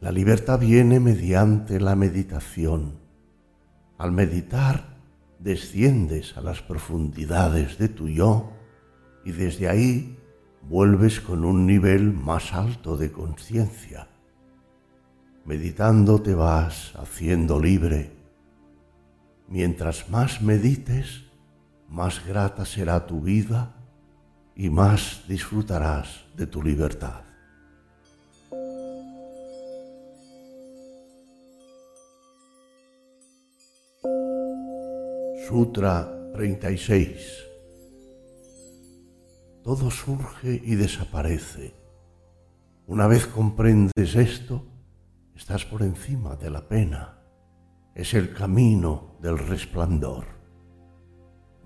La 0.00 0.12
libertad 0.12 0.60
viene 0.60 1.00
mediante 1.00 1.80
la 1.80 1.96
meditación. 1.96 3.00
Al 3.98 4.12
meditar, 4.12 5.00
desciendes 5.40 6.36
a 6.36 6.42
las 6.42 6.62
profundidades 6.62 7.76
de 7.76 7.88
tu 7.88 8.08
yo 8.08 8.52
y 9.24 9.32
desde 9.32 9.68
ahí 9.68 10.15
vuelves 10.68 11.20
con 11.20 11.44
un 11.44 11.66
nivel 11.66 12.12
más 12.12 12.52
alto 12.52 12.96
de 12.96 13.12
conciencia. 13.12 14.08
Meditando 15.44 16.20
te 16.20 16.34
vas 16.34 16.92
haciendo 16.96 17.60
libre. 17.60 18.12
Mientras 19.48 20.10
más 20.10 20.42
medites, 20.42 21.22
más 21.88 22.26
grata 22.26 22.64
será 22.64 23.06
tu 23.06 23.20
vida 23.20 23.76
y 24.56 24.68
más 24.70 25.22
disfrutarás 25.28 26.24
de 26.36 26.48
tu 26.48 26.62
libertad. 26.62 27.22
Sutra 35.48 36.10
36 36.34 37.45
todo 39.66 39.90
surge 39.90 40.62
y 40.64 40.76
desaparece. 40.76 41.74
Una 42.86 43.08
vez 43.08 43.26
comprendes 43.26 44.14
esto, 44.14 44.64
estás 45.34 45.64
por 45.64 45.82
encima 45.82 46.36
de 46.36 46.50
la 46.50 46.68
pena. 46.68 47.18
Es 47.92 48.14
el 48.14 48.32
camino 48.32 49.16
del 49.20 49.36
resplandor. 49.38 50.24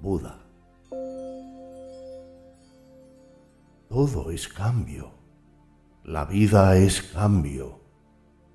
Buda. 0.01 0.39
Todo 3.91 4.31
es 4.31 4.49
cambio. 4.49 5.11
La 6.03 6.25
vida 6.25 6.79
es 6.79 7.03
cambio. 7.03 7.81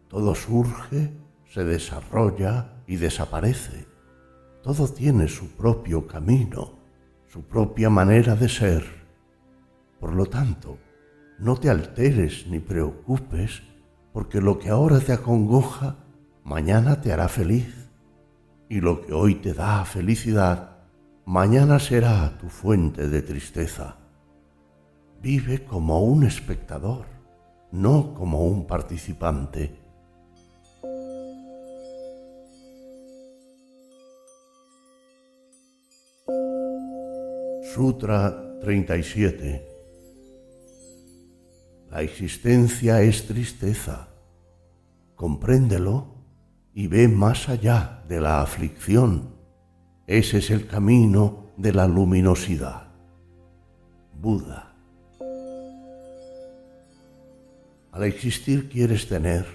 Todo 0.07 0.33
surge, 0.33 1.13
se 1.53 1.63
desarrolla 1.63 2.81
y 2.87 2.95
desaparece. 2.95 3.85
Todo 4.63 4.87
tiene 4.87 5.27
su 5.27 5.49
propio 5.49 6.07
camino, 6.07 6.79
su 7.27 7.43
propia 7.43 7.91
manera 7.91 8.35
de 8.35 8.49
ser 8.49 9.04
por 9.99 10.13
lo 10.13 10.25
tanto, 10.25 10.77
no 11.39 11.57
te 11.57 11.69
alteres 11.69 12.47
ni 12.47 12.59
preocupes, 12.59 13.61
porque 14.13 14.39
lo 14.39 14.57
que 14.59 14.69
ahora 14.69 14.99
te 14.99 15.11
acongoja, 15.11 15.97
mañana 16.43 17.01
te 17.01 17.11
hará 17.11 17.27
feliz. 17.27 17.89
Y 18.69 18.79
lo 18.79 19.01
que 19.01 19.13
hoy 19.13 19.35
te 19.35 19.53
da 19.53 19.83
felicidad, 19.85 20.77
mañana 21.25 21.79
será 21.79 22.37
tu 22.37 22.49
fuente 22.49 23.09
de 23.09 23.21
tristeza. 23.21 23.97
Vive 25.21 25.65
como 25.65 26.03
un 26.03 26.23
espectador, 26.23 27.05
no 27.71 28.13
como 28.13 28.47
un 28.47 28.65
participante. 28.65 29.79
Sutra 37.73 38.59
37 38.61 39.74
la 41.89 42.01
existencia 42.01 43.01
es 43.01 43.27
tristeza. 43.27 44.09
compréndelo 45.15 46.07
y 46.73 46.87
ve 46.87 47.07
más 47.07 47.47
allá 47.47 48.03
de 48.09 48.19
la 48.19 48.41
aflicción. 48.41 49.33
Ese 50.07 50.39
es 50.39 50.51
el 50.51 50.67
camino 50.67 51.53
de 51.55 51.71
la 51.71 51.87
luminosidad. 51.87 52.89
Buda. 54.13 54.75
Al 57.93 58.03
existir 58.03 58.67
quieres 58.69 59.07
tener. 59.07 59.45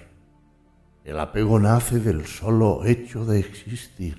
El 1.03 1.19
apego 1.19 1.59
nace 1.59 1.99
del 1.99 2.25
solo 2.25 2.83
hecho 2.85 3.23
de 3.23 3.39
existir. 3.39 4.17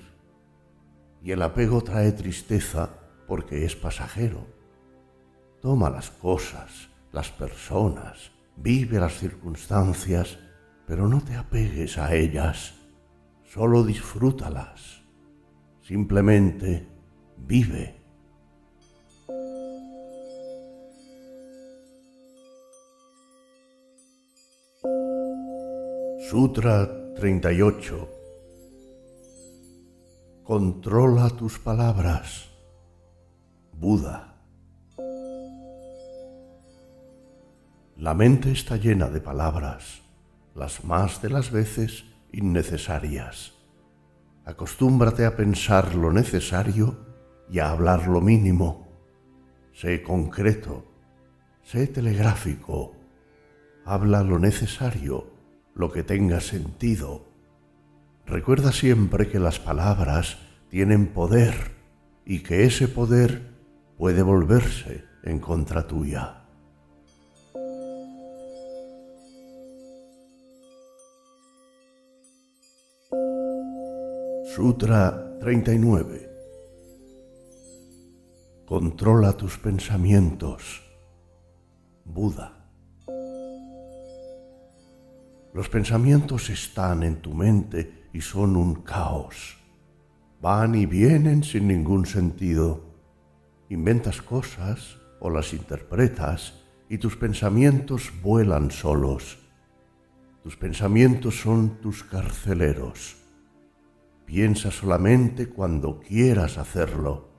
Y 1.21 1.31
el 1.31 1.41
apego 1.41 1.81
trae 1.81 2.13
tristeza 2.13 2.89
porque 3.27 3.65
es 3.65 3.75
pasajero. 3.75 4.47
Toma 5.61 5.89
las 5.89 6.09
cosas, 6.09 6.89
las 7.13 7.31
personas, 7.31 8.31
vive 8.57 8.99
las 8.99 9.17
circunstancias, 9.17 10.37
pero 10.85 11.07
no 11.07 11.21
te 11.21 11.35
apegues 11.35 11.97
a 11.97 12.13
ellas 12.13 12.73
solo 13.53 13.83
disfrútalas, 13.83 15.03
simplemente 15.81 16.87
vive. 17.37 18.01
Sutra 26.29 27.13
38 27.13 28.09
Controla 30.43 31.29
tus 31.29 31.59
palabras. 31.59 32.49
Buda. 33.71 34.32
La 38.03 38.13
mente 38.13 38.51
está 38.51 38.75
llena 38.75 39.07
de 39.07 39.21
palabras, 39.21 40.01
las 40.55 40.83
más 40.83 41.21
de 41.21 41.29
las 41.29 41.51
veces 41.51 42.03
innecesarias. 42.33 43.53
Acostúmbrate 44.43 45.25
a 45.25 45.37
pensar 45.37 45.95
lo 45.95 46.11
necesario 46.11 46.97
y 47.49 47.59
a 47.59 47.69
hablar 47.69 48.09
lo 48.09 48.19
mínimo. 48.19 48.89
Sé 49.71 50.03
concreto, 50.03 50.83
sé 51.61 51.87
telegráfico. 51.87 52.93
Habla 53.85 54.21
lo 54.21 54.37
necesario, 54.37 55.31
lo 55.73 55.89
que 55.89 56.03
tenga 56.03 56.41
sentido. 56.41 57.29
Recuerda 58.25 58.73
siempre 58.73 59.29
que 59.29 59.39
las 59.39 59.61
palabras 59.61 60.39
tienen 60.69 61.07
poder 61.07 61.71
y 62.25 62.39
que 62.39 62.65
ese 62.65 62.89
poder 62.89 63.53
puede 63.97 64.23
volverse 64.23 65.05
en 65.23 65.39
contra 65.39 65.87
tuya. 65.87 66.42
Sutra 74.55 75.39
39 75.39 76.29
Controla 78.67 79.33
tus 79.33 79.57
pensamientos. 79.57 80.83
Buda. 82.05 82.69
Los 85.55 85.69
pensamientos 85.69 86.51
están 86.51 87.01
en 87.01 87.15
tu 87.15 87.33
mente 87.33 88.09
y 88.13 88.21
son 88.21 88.55
un 88.55 88.83
caos. 88.83 89.57
Van 90.39 90.75
y 90.75 90.85
vienen 90.85 91.43
sin 91.43 91.67
ningún 91.67 92.05
sentido. 92.05 92.93
Inventas 93.69 94.21
cosas 94.21 94.97
o 95.19 95.31
las 95.31 95.51
interpretas 95.53 96.61
y 96.89 96.99
tus 96.99 97.17
pensamientos 97.17 98.13
vuelan 98.21 98.69
solos. 98.69 99.39
Tus 100.43 100.55
pensamientos 100.57 101.41
son 101.41 101.81
tus 101.81 102.03
carceleros 102.03 103.22
Piensa 104.25 104.71
solamente 104.71 105.47
cuando 105.47 105.99
quieras 105.99 106.57
hacerlo. 106.57 107.29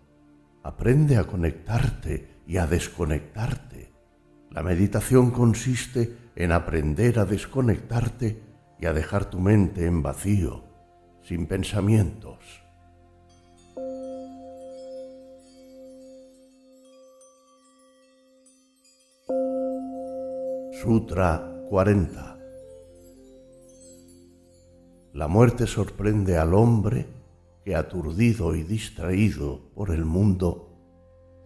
Aprende 0.63 1.17
a 1.17 1.25
conectarte 1.25 2.41
y 2.47 2.59
a 2.59 2.67
desconectarte. 2.67 3.93
La 4.51 4.63
meditación 4.63 5.31
consiste 5.31 6.17
en 6.37 6.53
aprender 6.53 7.19
a 7.19 7.25
desconectarte 7.25 8.43
y 8.79 8.87
a 8.87 8.93
dejar 8.93 9.31
tu 9.31 9.41
mente 9.41 9.87
en 9.87 10.03
vacío, 10.03 10.65
sin 11.23 11.47
pensamientos. 11.47 12.39
Sutra 20.83 21.51
40 21.71 22.34
la 25.15 25.29
muerte 25.29 25.69
sorprende 25.69 26.39
al 26.39 26.55
hombre 26.55 27.07
que, 27.65 27.77
aturdido 27.77 28.57
y 28.57 28.65
distraído 28.65 29.61
por 29.73 29.93
el 29.93 30.05
mundo, 30.05 30.77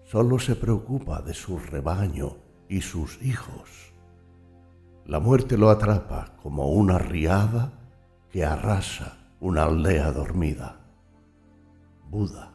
solo 0.05 0.39
se 0.39 0.57
preocupa 0.57 1.21
de 1.21 1.35
su 1.35 1.59
rebaño 1.59 2.39
y 2.71 2.81
sus 2.81 3.23
hijos. 3.23 3.93
La 5.05 5.21
muerte 5.21 5.59
lo 5.59 5.69
atrapa 5.69 6.35
como 6.43 6.71
una 6.71 6.99
riada 6.99 7.73
que 8.31 8.43
arrasa 8.43 9.19
una 9.39 9.65
aldea 9.65 10.13
dormida. 10.13 10.81
Buda. 12.09 12.55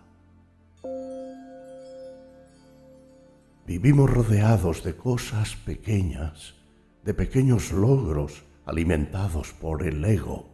Vivimos 3.68 4.10
rodeados 4.10 4.84
de 4.84 4.96
cosas 4.96 5.56
pequeñas, 5.58 6.56
de 7.04 7.14
pequeños 7.14 7.72
logros 7.72 8.44
alimentados 8.66 9.54
por 9.54 9.86
el 9.86 10.04
ego 10.04 10.53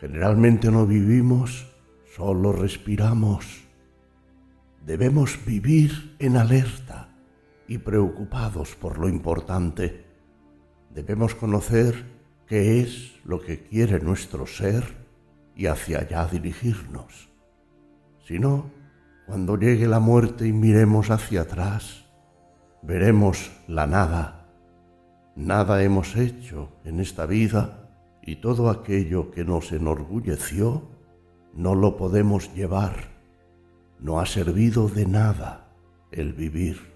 Generalmente 0.00 0.70
no 0.70 0.86
vivimos, 0.86 1.66
solo 2.16 2.52
respiramos. 2.52 3.64
Debemos 4.84 5.38
vivir 5.46 6.16
en 6.18 6.36
alerta 6.36 7.08
y 7.66 7.78
preocupados 7.78 8.74
por 8.74 8.98
lo 8.98 9.08
importante. 9.08 10.04
Debemos 10.90 11.34
conocer 11.34 12.04
qué 12.46 12.80
es 12.80 13.14
lo 13.24 13.40
que 13.40 13.62
quiere 13.62 14.00
nuestro 14.00 14.46
ser 14.46 14.84
y 15.56 15.66
hacia 15.66 16.00
allá 16.00 16.26
dirigirnos. 16.26 17.28
Si 18.26 18.38
no, 18.38 18.70
cuando 19.26 19.56
llegue 19.56 19.86
la 19.86 20.00
muerte 20.00 20.46
y 20.46 20.52
miremos 20.52 21.10
hacia 21.10 21.42
atrás, 21.42 22.04
veremos 22.82 23.52
la 23.66 23.86
nada. 23.86 24.48
Nada 25.36 25.82
hemos 25.82 26.16
hecho 26.16 26.68
en 26.84 27.00
esta 27.00 27.26
vida 27.26 27.83
y 28.26 28.36
todo 28.36 28.70
aquello 28.70 29.30
que 29.30 29.44
nos 29.44 29.70
enorgulleció 29.72 30.82
no 31.52 31.74
lo 31.74 31.96
podemos 31.96 32.54
llevar. 32.54 33.12
No 34.00 34.18
ha 34.18 34.26
servido 34.26 34.88
de 34.88 35.06
nada 35.06 35.68
el 36.10 36.32
vivir. 36.32 36.94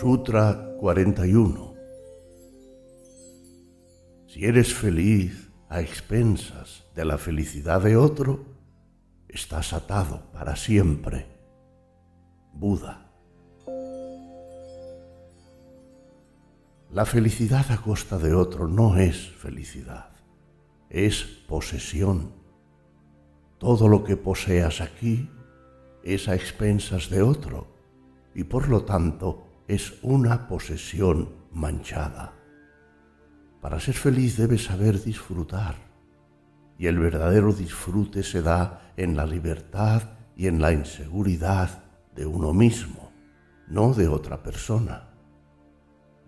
Sutra 0.00 0.74
41 0.78 1.74
Si 4.26 4.44
eres 4.44 4.74
feliz 4.74 5.50
a 5.68 5.80
expensas 5.80 6.84
de 6.94 7.04
la 7.04 7.16
felicidad 7.16 7.80
de 7.80 7.96
otro, 7.96 8.44
estás 9.28 9.72
atado 9.72 10.30
para 10.32 10.56
siempre. 10.56 11.26
Buda 12.52 13.05
La 16.90 17.04
felicidad 17.04 17.70
a 17.72 17.78
costa 17.78 18.16
de 18.16 18.32
otro 18.32 18.68
no 18.68 18.96
es 18.96 19.30
felicidad, 19.30 20.10
es 20.88 21.24
posesión. 21.48 22.32
Todo 23.58 23.88
lo 23.88 24.04
que 24.04 24.16
poseas 24.16 24.80
aquí 24.80 25.28
es 26.04 26.28
a 26.28 26.34
expensas 26.36 27.10
de 27.10 27.22
otro 27.22 27.66
y 28.34 28.44
por 28.44 28.68
lo 28.68 28.84
tanto 28.84 29.64
es 29.66 29.94
una 30.02 30.46
posesión 30.46 31.30
manchada. 31.50 32.34
Para 33.60 33.80
ser 33.80 33.94
feliz 33.94 34.36
debes 34.36 34.64
saber 34.64 35.02
disfrutar 35.02 35.74
y 36.78 36.86
el 36.86 36.98
verdadero 36.98 37.52
disfrute 37.52 38.22
se 38.22 38.42
da 38.42 38.92
en 38.96 39.16
la 39.16 39.26
libertad 39.26 40.02
y 40.36 40.46
en 40.46 40.60
la 40.60 40.72
inseguridad 40.72 41.82
de 42.14 42.26
uno 42.26 42.52
mismo, 42.52 43.10
no 43.66 43.92
de 43.92 44.06
otra 44.06 44.42
persona. 44.42 45.05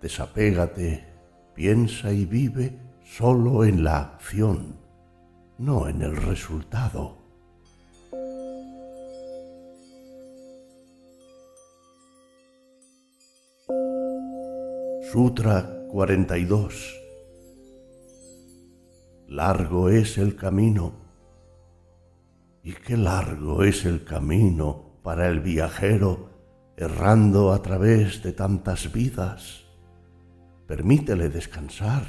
Desapégate, 0.00 1.04
piensa 1.54 2.12
y 2.12 2.24
vive 2.24 2.78
solo 3.04 3.64
en 3.64 3.82
la 3.82 3.98
acción, 3.98 4.76
no 5.58 5.88
en 5.88 6.02
el 6.02 6.16
resultado. 6.16 7.18
Sutra 15.10 15.86
42 15.90 16.94
Largo 19.28 19.88
es 19.88 20.16
el 20.16 20.36
camino, 20.36 20.92
y 22.62 22.72
qué 22.72 22.96
largo 22.96 23.62
es 23.64 23.84
el 23.84 24.04
camino 24.04 25.00
para 25.02 25.28
el 25.28 25.40
viajero 25.40 26.30
errando 26.76 27.52
a 27.52 27.60
través 27.60 28.22
de 28.22 28.32
tantas 28.32 28.92
vidas. 28.92 29.67
Permítele 30.68 31.30
descansar, 31.30 32.04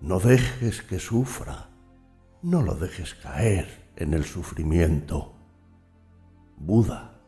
no 0.00 0.18
dejes 0.18 0.82
que 0.82 0.98
sufra, 0.98 1.68
no 2.42 2.60
lo 2.60 2.74
dejes 2.74 3.14
caer 3.14 3.68
en 3.94 4.14
el 4.14 4.24
sufrimiento. 4.24 5.32
Buda. 6.56 7.20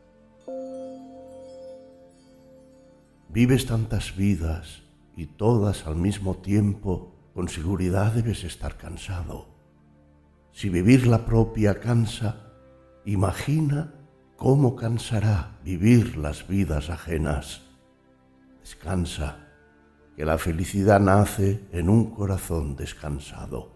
Vives 3.28 3.66
tantas 3.66 4.16
vidas 4.16 4.82
y 5.16 5.26
todas 5.26 5.86
al 5.86 5.94
mismo 5.94 6.34
tiempo, 6.38 7.14
con 7.32 7.48
seguridad 7.48 8.12
debes 8.12 8.42
estar 8.42 8.76
cansado. 8.76 9.46
Si 10.50 10.68
vivir 10.68 11.06
la 11.06 11.26
propia 11.26 11.78
cansa, 11.78 12.52
imagina 13.04 13.94
cómo 14.36 14.74
cansará 14.74 15.60
vivir 15.62 16.16
las 16.16 16.48
vidas 16.48 16.90
ajenas. 16.90 17.62
Descansa, 18.62 19.43
que 20.16 20.24
la 20.24 20.38
felicidad 20.38 21.00
nace 21.00 21.60
en 21.72 21.88
un 21.88 22.10
corazón 22.10 22.76
descansado. 22.76 23.72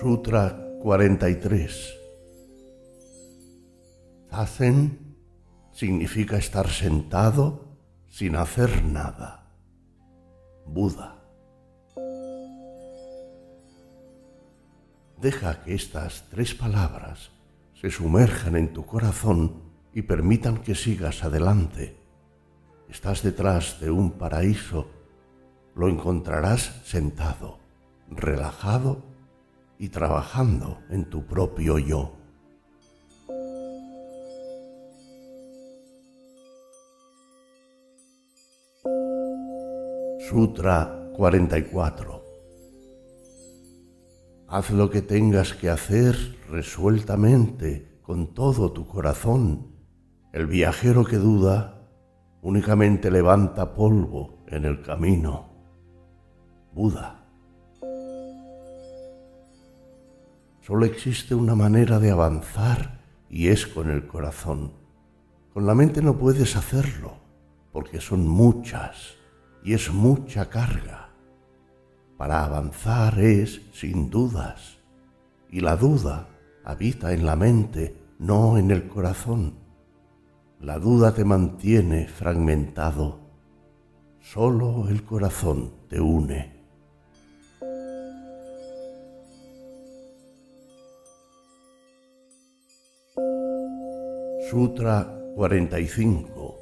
Sutra 0.00 0.56
43 0.80 2.00
Zazen 4.30 5.16
significa 5.72 6.38
estar 6.38 6.68
sentado 6.68 7.76
sin 8.08 8.36
hacer 8.36 8.84
nada. 8.84 9.52
Buda. 10.66 11.16
Deja 15.20 15.62
que 15.62 15.74
estas 15.74 16.24
tres 16.30 16.54
palabras 16.54 17.30
se 17.80 17.90
sumerjan 17.90 18.56
en 18.56 18.74
tu 18.74 18.84
corazón 18.84 19.62
y 19.94 20.02
permitan 20.02 20.58
que 20.58 20.74
sigas 20.74 21.24
adelante. 21.24 21.96
Estás 22.90 23.22
detrás 23.22 23.80
de 23.80 23.90
un 23.90 24.12
paraíso, 24.12 24.90
lo 25.74 25.88
encontrarás 25.88 26.82
sentado, 26.84 27.58
relajado 28.10 29.02
y 29.78 29.88
trabajando 29.88 30.82
en 30.90 31.08
tu 31.08 31.24
propio 31.24 31.78
yo. 31.78 32.16
Sutra 40.28 41.08
44 41.16 42.19
Haz 44.52 44.72
lo 44.72 44.90
que 44.90 45.00
tengas 45.00 45.54
que 45.54 45.70
hacer 45.70 46.16
resueltamente, 46.50 48.00
con 48.02 48.34
todo 48.34 48.72
tu 48.72 48.84
corazón. 48.84 49.76
El 50.32 50.48
viajero 50.48 51.04
que 51.04 51.18
duda 51.18 51.88
únicamente 52.42 53.12
levanta 53.12 53.74
polvo 53.74 54.42
en 54.48 54.64
el 54.64 54.82
camino. 54.82 55.50
Buda. 56.72 57.28
Solo 60.62 60.84
existe 60.84 61.36
una 61.36 61.54
manera 61.54 62.00
de 62.00 62.10
avanzar 62.10 63.04
y 63.28 63.50
es 63.50 63.68
con 63.68 63.88
el 63.88 64.08
corazón. 64.08 64.72
Con 65.54 65.64
la 65.64 65.76
mente 65.76 66.02
no 66.02 66.18
puedes 66.18 66.56
hacerlo, 66.56 67.18
porque 67.70 68.00
son 68.00 68.26
muchas 68.26 69.14
y 69.62 69.74
es 69.74 69.92
mucha 69.92 70.50
carga 70.50 71.09
para 72.20 72.44
avanzar 72.44 73.18
es 73.18 73.62
sin 73.72 74.10
dudas, 74.10 74.76
y 75.48 75.60
la 75.60 75.74
duda 75.74 76.28
habita 76.64 77.14
en 77.14 77.24
la 77.24 77.34
mente, 77.34 77.96
no 78.18 78.58
en 78.58 78.70
el 78.70 78.88
corazón. 78.88 79.54
La 80.60 80.78
duda 80.78 81.14
te 81.14 81.24
mantiene 81.24 82.08
fragmentado, 82.08 83.20
solo 84.20 84.86
el 84.90 85.02
corazón 85.02 85.72
te 85.88 85.98
une. 85.98 86.60
Sutra 94.50 95.10
45 95.36 96.58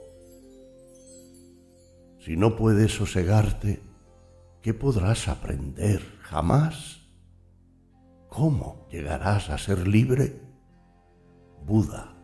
Si 2.20 2.36
no 2.36 2.54
puedes 2.54 2.92
sosegarte, 2.92 3.87
¿Qué 4.62 4.74
podrás 4.74 5.28
aprender 5.28 6.02
jamás? 6.20 7.00
¿Cómo 8.28 8.88
llegarás 8.90 9.50
a 9.50 9.58
ser 9.58 9.86
libre? 9.86 10.42
Buda. 11.64 12.14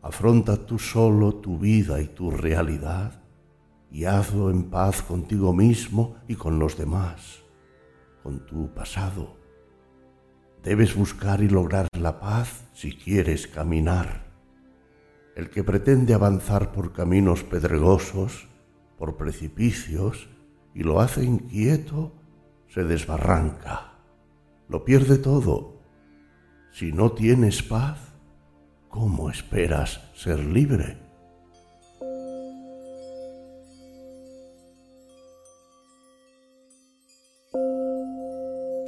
Afronta 0.00 0.56
tú 0.64 0.78
solo 0.78 1.34
tu 1.34 1.58
vida 1.58 2.00
y 2.00 2.06
tu 2.06 2.30
realidad 2.30 3.22
y 3.90 4.06
hazlo 4.06 4.50
en 4.50 4.70
paz 4.70 5.02
contigo 5.02 5.52
mismo 5.52 6.16
y 6.26 6.34
con 6.34 6.58
los 6.58 6.78
demás, 6.78 7.42
con 8.22 8.46
tu 8.46 8.72
pasado. 8.72 9.36
Debes 10.62 10.94
buscar 10.94 11.42
y 11.42 11.48
lograr 11.48 11.86
la 11.98 12.18
paz 12.18 12.64
si 12.72 12.96
quieres 12.96 13.46
caminar. 13.46 14.27
El 15.38 15.50
que 15.50 15.62
pretende 15.62 16.14
avanzar 16.14 16.72
por 16.72 16.92
caminos 16.92 17.44
pedregosos, 17.44 18.48
por 18.98 19.16
precipicios, 19.16 20.28
y 20.74 20.82
lo 20.82 21.00
hace 21.00 21.22
inquieto, 21.22 22.12
se 22.66 22.82
desbarranca, 22.82 23.92
lo 24.68 24.84
pierde 24.84 25.16
todo. 25.16 25.80
Si 26.72 26.90
no 26.90 27.12
tienes 27.12 27.62
paz, 27.62 28.00
¿cómo 28.88 29.30
esperas 29.30 30.00
ser 30.16 30.40
libre? 30.40 30.98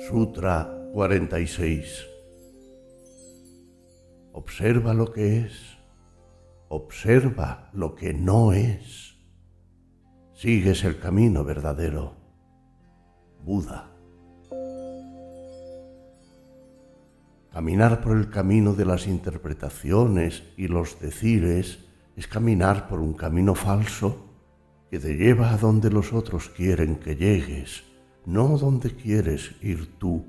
Sutra 0.08 0.68
46 0.92 2.06
Observa 4.32 4.94
lo 4.94 5.12
que 5.12 5.42
es 5.42 5.79
observa 6.72 7.68
lo 7.72 7.96
que 7.96 8.14
no 8.14 8.52
es. 8.52 9.16
Sigues 10.32 10.84
el 10.84 11.00
camino 11.00 11.42
verdadero. 11.42 12.14
Buda. 13.44 13.90
Caminar 17.52 18.00
por 18.00 18.16
el 18.16 18.30
camino 18.30 18.72
de 18.74 18.84
las 18.84 19.08
interpretaciones 19.08 20.44
y 20.56 20.68
los 20.68 21.00
decires 21.00 21.80
es 22.14 22.28
caminar 22.28 22.86
por 22.86 23.00
un 23.00 23.14
camino 23.14 23.56
falso 23.56 24.28
que 24.90 25.00
te 25.00 25.16
lleva 25.16 25.50
a 25.50 25.56
donde 25.56 25.90
los 25.90 26.12
otros 26.12 26.50
quieren 26.50 27.00
que 27.00 27.16
llegues, 27.16 27.82
no 28.26 28.56
donde 28.56 28.94
quieres 28.94 29.56
ir 29.60 29.98
tú. 29.98 30.24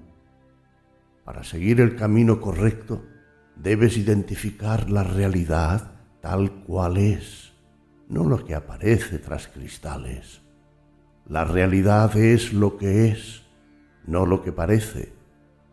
Para 1.23 1.43
seguir 1.43 1.81
el 1.81 1.95
camino 1.95 2.41
correcto, 2.41 3.05
debes 3.55 3.95
identificar 3.95 4.89
la 4.89 5.03
realidad 5.03 5.90
tal 6.21 6.63
cual 6.63 6.97
es, 6.97 7.51
no 8.07 8.23
lo 8.25 8.45
que 8.45 8.55
aparece 8.55 9.19
tras 9.19 9.47
cristales. 9.47 10.41
La 11.27 11.45
realidad 11.45 12.15
es 12.17 12.53
lo 12.53 12.77
que 12.77 13.07
es, 13.07 13.43
no 14.05 14.25
lo 14.25 14.43
que 14.43 14.51
parece. 14.51 15.13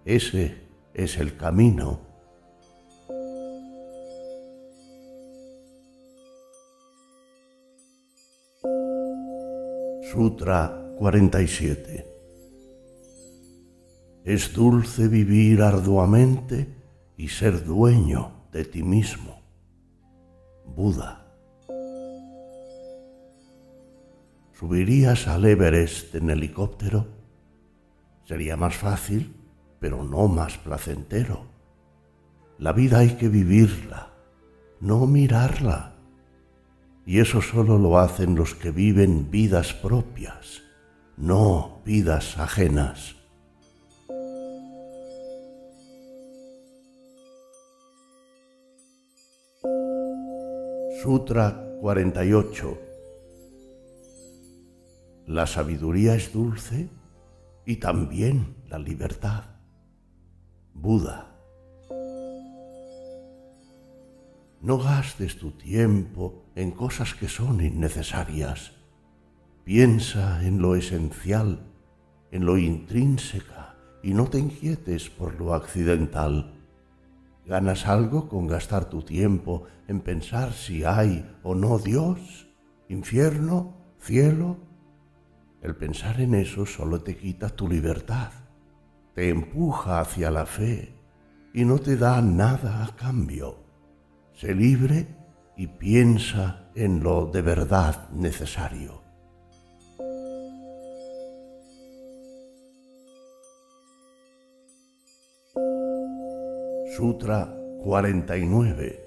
Ese 0.04 0.66
es 0.94 1.18
el 1.18 1.36
camino. 1.36 2.00
Sutra 10.12 10.94
47 10.96 12.06
Es 14.24 14.52
dulce 14.54 15.06
vivir 15.06 15.60
arduamente 15.60 16.66
y 17.16 17.28
ser 17.28 17.64
dueño 17.64 18.48
de 18.50 18.64
ti 18.64 18.82
mismo. 18.82 19.37
Buda. 20.74 21.26
¿Subirías 24.58 25.28
al 25.28 25.44
Everest 25.44 26.14
en 26.14 26.30
helicóptero? 26.30 27.06
Sería 28.24 28.56
más 28.56 28.74
fácil, 28.74 29.34
pero 29.78 30.02
no 30.02 30.28
más 30.28 30.58
placentero. 30.58 31.46
La 32.58 32.72
vida 32.72 32.98
hay 32.98 33.10
que 33.16 33.28
vivirla, 33.28 34.10
no 34.80 35.06
mirarla. 35.06 35.94
Y 37.06 37.20
eso 37.20 37.40
solo 37.40 37.78
lo 37.78 37.98
hacen 37.98 38.34
los 38.34 38.54
que 38.54 38.70
viven 38.70 39.30
vidas 39.30 39.72
propias, 39.74 40.62
no 41.16 41.80
vidas 41.84 42.36
ajenas. 42.38 43.17
Sutra 51.02 51.76
48 51.80 52.88
la 55.28 55.46
sabiduría 55.46 56.14
es 56.14 56.32
dulce 56.32 56.88
y 57.66 57.76
también 57.76 58.56
la 58.66 58.78
libertad. 58.78 59.44
Buda. 60.72 61.36
No 64.62 64.78
gastes 64.78 65.38
tu 65.38 65.50
tiempo 65.50 66.46
en 66.54 66.70
cosas 66.70 67.14
que 67.14 67.28
son 67.28 67.60
innecesarias. 67.60 68.72
Piensa 69.64 70.42
en 70.46 70.62
lo 70.62 70.74
esencial, 70.76 71.60
en 72.32 72.46
lo 72.46 72.56
intrínseca, 72.56 73.76
y 74.02 74.14
no 74.14 74.28
te 74.28 74.38
inquietes 74.38 75.10
por 75.10 75.38
lo 75.38 75.52
accidental. 75.52 76.57
¿Ganas 77.48 77.86
algo 77.86 78.28
con 78.28 78.46
gastar 78.46 78.90
tu 78.90 79.00
tiempo 79.00 79.64
en 79.86 80.00
pensar 80.00 80.52
si 80.52 80.84
hay 80.84 81.34
o 81.42 81.54
no 81.54 81.78
Dios, 81.78 82.46
infierno, 82.90 83.74
cielo? 83.98 84.58
El 85.62 85.74
pensar 85.74 86.20
en 86.20 86.34
eso 86.34 86.66
solo 86.66 87.00
te 87.00 87.16
quita 87.16 87.48
tu 87.48 87.66
libertad, 87.66 88.32
te 89.14 89.30
empuja 89.30 90.00
hacia 90.00 90.30
la 90.30 90.44
fe 90.44 90.94
y 91.54 91.64
no 91.64 91.78
te 91.78 91.96
da 91.96 92.20
nada 92.20 92.84
a 92.84 92.94
cambio. 92.94 93.64
Sé 94.34 94.54
libre 94.54 95.06
y 95.56 95.68
piensa 95.68 96.70
en 96.74 97.02
lo 97.02 97.28
de 97.28 97.40
verdad 97.40 98.10
necesario. 98.10 98.97
Sutra 106.98 107.46
49 107.84 109.04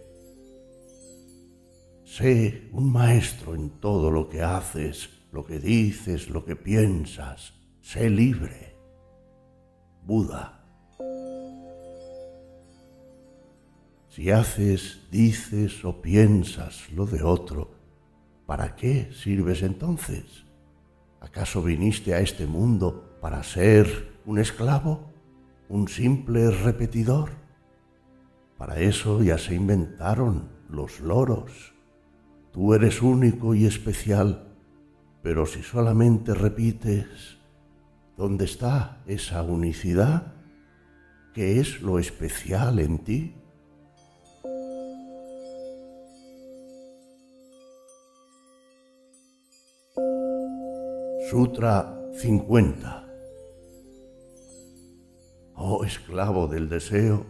Sé 2.06 2.70
un 2.72 2.90
maestro 2.90 3.54
en 3.54 3.82
todo 3.82 4.10
lo 4.10 4.30
que 4.30 4.42
haces 4.42 5.10
lo 5.34 5.46
que 5.46 5.60
dices, 5.60 6.30
lo 6.30 6.46
que 6.46 6.56
piensas. 6.56 7.54
Sé 7.82 8.10
libre. 8.10 8.78
Buda. 10.06 10.64
Si 14.08 14.32
haces, 14.32 15.10
dices 15.12 15.84
o 15.84 16.02
piensas 16.02 16.90
lo 16.94 17.06
de 17.06 17.24
otro, 17.24 17.72
¿para 18.46 18.74
qué 18.74 19.12
sirves 19.12 19.64
entonces? 19.64 20.46
¿Acaso 21.20 21.62
viniste 21.62 22.14
a 22.14 22.22
este 22.22 22.48
mundo 22.48 23.18
para 23.20 23.44
ser 23.44 24.22
un 24.26 24.40
esclavo? 24.40 25.12
¿Un 25.68 25.90
simple 25.90 26.52
repetidor? 26.52 27.41
Para 28.62 28.80
eso 28.80 29.24
ya 29.24 29.40
se 29.40 29.56
inventaron 29.56 30.48
los 30.70 31.00
loros. 31.00 31.74
Tú 32.52 32.76
eres 32.76 33.02
único 33.02 33.56
y 33.56 33.66
especial 33.66 34.52
pero 35.24 35.48
si 35.48 35.64
solamente 35.64 36.36
repites, 36.36 37.40
¿dónde 38.18 38.46
está 38.46 39.02
esa 39.08 39.42
unicidad? 39.42 40.34
¿Qué 41.34 41.60
es 41.60 41.82
lo 41.82 41.98
especial 41.98 42.78
en 42.78 43.00
ti? 43.00 43.36
Sutra 51.32 51.98
50 52.14 53.08
Oh 55.56 55.86
esclavo 55.86 56.48
del 56.48 56.68
deseo, 56.68 57.26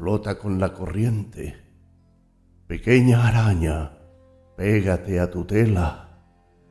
flota 0.00 0.38
con 0.38 0.58
la 0.58 0.72
corriente. 0.72 1.62
Pequeña 2.66 3.28
araña, 3.28 3.98
pégate 4.56 5.20
a 5.20 5.30
tu 5.30 5.44
tela 5.44 6.24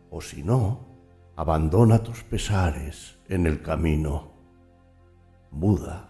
o 0.10 0.20
si 0.20 0.42
no, 0.42 0.88
abandona 1.36 2.02
tus 2.02 2.24
pesares 2.24 3.20
en 3.28 3.46
el 3.46 3.62
camino. 3.62 4.32
Buda. 5.52 6.10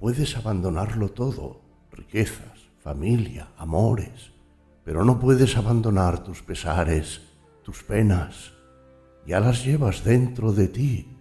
Puedes 0.00 0.36
abandonarlo 0.36 1.10
todo, 1.10 1.60
riquezas, 1.92 2.72
familia, 2.80 3.52
amores, 3.56 4.32
pero 4.82 5.04
no 5.04 5.20
puedes 5.20 5.56
abandonar 5.56 6.24
tus 6.24 6.42
pesares, 6.42 7.20
tus 7.62 7.84
penas. 7.84 8.52
Ya 9.28 9.38
las 9.38 9.64
llevas 9.64 10.02
dentro 10.02 10.52
de 10.52 10.66
ti, 10.66 11.17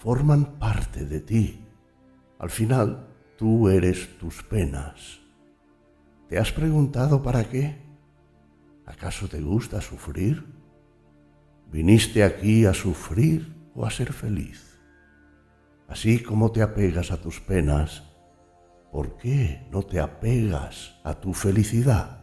forman 0.00 0.58
parte 0.58 1.04
de 1.04 1.20
ti. 1.20 1.60
Al 2.38 2.48
final, 2.48 3.06
tú 3.36 3.68
eres 3.68 4.16
tus 4.18 4.42
penas. 4.42 5.20
¿Te 6.26 6.38
has 6.38 6.52
preguntado 6.52 7.22
para 7.22 7.44
qué? 7.44 7.76
¿Acaso 8.86 9.28
te 9.28 9.42
gusta 9.42 9.82
sufrir? 9.82 10.46
¿Viniste 11.70 12.24
aquí 12.24 12.64
a 12.64 12.72
sufrir 12.72 13.54
o 13.74 13.84
a 13.84 13.90
ser 13.90 14.14
feliz? 14.14 14.80
Así 15.86 16.22
como 16.22 16.50
te 16.50 16.62
apegas 16.62 17.10
a 17.10 17.20
tus 17.20 17.38
penas, 17.38 18.02
¿por 18.90 19.18
qué 19.18 19.68
no 19.70 19.82
te 19.82 20.00
apegas 20.00 20.98
a 21.04 21.20
tu 21.20 21.34
felicidad? 21.34 22.19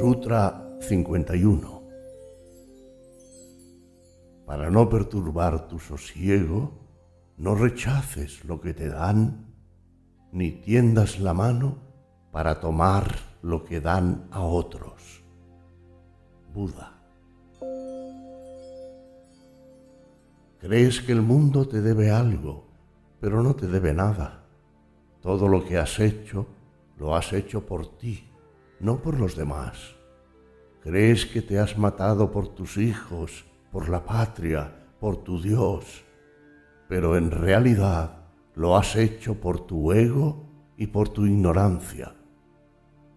Sutra 0.00 0.78
51 0.80 1.82
Para 4.46 4.70
no 4.70 4.88
perturbar 4.88 5.68
tu 5.68 5.78
sosiego, 5.78 6.72
no 7.36 7.54
rechaces 7.54 8.42
lo 8.46 8.62
que 8.62 8.72
te 8.72 8.88
dan, 8.88 9.52
ni 10.32 10.52
tiendas 10.52 11.20
la 11.20 11.34
mano 11.34 11.76
para 12.32 12.60
tomar 12.60 13.14
lo 13.42 13.62
que 13.62 13.82
dan 13.82 14.26
a 14.30 14.40
otros. 14.40 15.22
Buda. 16.54 16.98
Crees 20.60 21.02
que 21.02 21.12
el 21.12 21.20
mundo 21.20 21.68
te 21.68 21.82
debe 21.82 22.10
algo, 22.10 22.64
pero 23.20 23.42
no 23.42 23.54
te 23.54 23.66
debe 23.66 23.92
nada. 23.92 24.46
Todo 25.20 25.46
lo 25.46 25.62
que 25.62 25.76
has 25.76 26.00
hecho, 26.00 26.46
lo 26.96 27.14
has 27.14 27.34
hecho 27.34 27.66
por 27.66 27.98
ti, 27.98 28.29
no 28.80 29.02
por 29.02 29.18
los 29.18 29.36
demás. 29.36 29.94
Crees 30.82 31.26
que 31.26 31.42
te 31.42 31.58
has 31.58 31.76
matado 31.76 32.32
por 32.32 32.48
tus 32.48 32.78
hijos, 32.78 33.44
por 33.70 33.88
la 33.88 34.04
patria, 34.04 34.72
por 34.98 35.18
tu 35.18 35.40
Dios, 35.40 36.04
pero 36.88 37.16
en 37.16 37.30
realidad 37.30 38.24
lo 38.54 38.76
has 38.76 38.96
hecho 38.96 39.40
por 39.40 39.66
tu 39.66 39.92
ego 39.92 40.44
y 40.76 40.86
por 40.88 41.10
tu 41.10 41.26
ignorancia. 41.26 42.14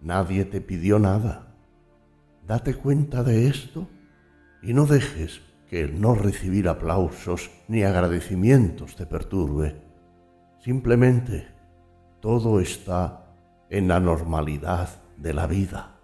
Nadie 0.01 0.45
te 0.45 0.59
pidió 0.59 0.99
nada. 0.99 1.55
Date 2.45 2.75
cuenta 2.75 3.23
de 3.23 3.47
esto 3.47 3.87
y 4.61 4.73
no 4.73 4.85
dejes 4.85 5.41
que 5.69 5.81
el 5.81 5.99
no 5.99 6.13
recibir 6.13 6.67
aplausos 6.67 7.49
ni 7.69 7.83
agradecimientos 7.83 8.97
te 8.97 9.05
perturbe. 9.05 9.81
Simplemente 10.59 11.47
todo 12.19 12.59
está 12.59 13.33
en 13.69 13.87
la 13.87 13.99
normalidad 13.99 15.02
de 15.17 15.33
la 15.33 15.47
vida. 15.47 15.99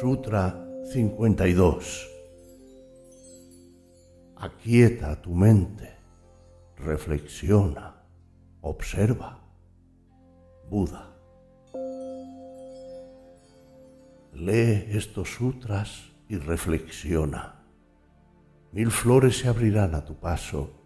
Sutra 0.00 0.66
52 0.92 2.10
Aquieta 4.42 5.20
tu 5.20 5.34
mente, 5.34 5.98
reflexiona, 6.78 8.02
observa. 8.62 9.38
Buda. 10.70 11.14
Lee 14.32 14.86
estos 14.96 15.28
sutras 15.34 16.12
y 16.26 16.38
reflexiona. 16.38 17.66
Mil 18.72 18.90
flores 18.90 19.36
se 19.40 19.48
abrirán 19.48 19.94
a 19.94 20.06
tu 20.06 20.18
paso. 20.18 20.79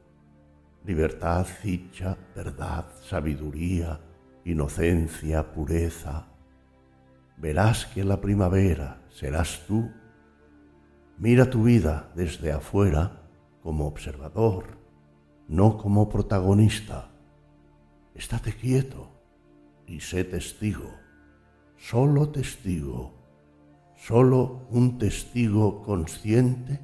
Libertad, 0.84 1.46
dicha, 1.62 2.14
verdad, 2.36 2.84
sabiduría, 3.08 3.98
inocencia, 4.44 5.50
pureza, 5.50 6.26
verás 7.38 7.86
que 7.86 8.04
la 8.04 8.20
primavera 8.20 9.00
serás 9.08 9.64
tú. 9.66 9.90
Mira 11.16 11.48
tu 11.48 11.62
vida 11.62 12.12
desde 12.14 12.52
afuera 12.52 13.22
como 13.62 13.86
observador, 13.86 14.76
no 15.48 15.78
como 15.78 16.10
protagonista. 16.10 17.08
Estate 18.14 18.52
quieto 18.52 19.08
y 19.86 20.00
sé 20.00 20.22
testigo, 20.24 20.92
solo 21.78 22.28
testigo, 22.28 23.14
solo 23.96 24.66
un 24.68 24.98
testigo 24.98 25.82
consciente 25.82 26.78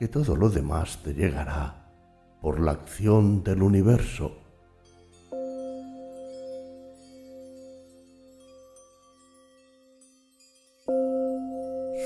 que 0.00 0.08
todo 0.08 0.34
lo 0.34 0.50
demás 0.50 0.98
te 1.04 1.14
llegará 1.14 1.87
por 2.40 2.60
la 2.60 2.72
acción 2.72 3.42
del 3.42 3.62
universo 3.62 4.36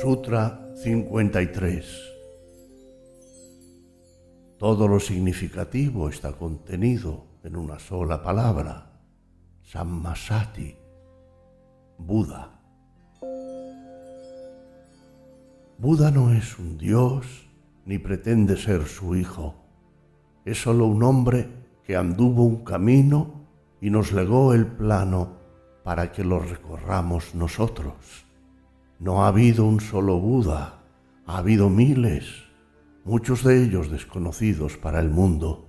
Sutra 0.00 0.72
53 0.82 2.12
todo 4.62 4.86
lo 4.86 5.00
significativo 5.00 6.08
está 6.08 6.34
contenido 6.34 7.26
en 7.42 7.56
una 7.56 7.80
sola 7.80 8.22
palabra, 8.22 8.92
Sammasati, 9.64 10.76
Buda. 11.98 12.60
Buda 15.78 16.12
no 16.12 16.32
es 16.32 16.60
un 16.60 16.78
dios 16.78 17.26
ni 17.86 17.98
pretende 17.98 18.56
ser 18.56 18.86
su 18.86 19.16
hijo. 19.16 19.61
Es 20.44 20.60
solo 20.60 20.86
un 20.86 21.02
hombre 21.02 21.48
que 21.84 21.96
anduvo 21.96 22.44
un 22.44 22.64
camino 22.64 23.42
y 23.80 23.90
nos 23.90 24.12
legó 24.12 24.54
el 24.54 24.66
plano 24.66 25.36
para 25.84 26.12
que 26.12 26.24
lo 26.24 26.38
recorramos 26.38 27.34
nosotros. 27.34 28.26
No 28.98 29.24
ha 29.24 29.28
habido 29.28 29.64
un 29.66 29.80
solo 29.80 30.18
Buda, 30.18 30.82
ha 31.26 31.38
habido 31.38 31.68
miles, 31.68 32.44
muchos 33.04 33.44
de 33.44 33.62
ellos 33.62 33.90
desconocidos 33.90 34.76
para 34.76 35.00
el 35.00 35.10
mundo. 35.10 35.66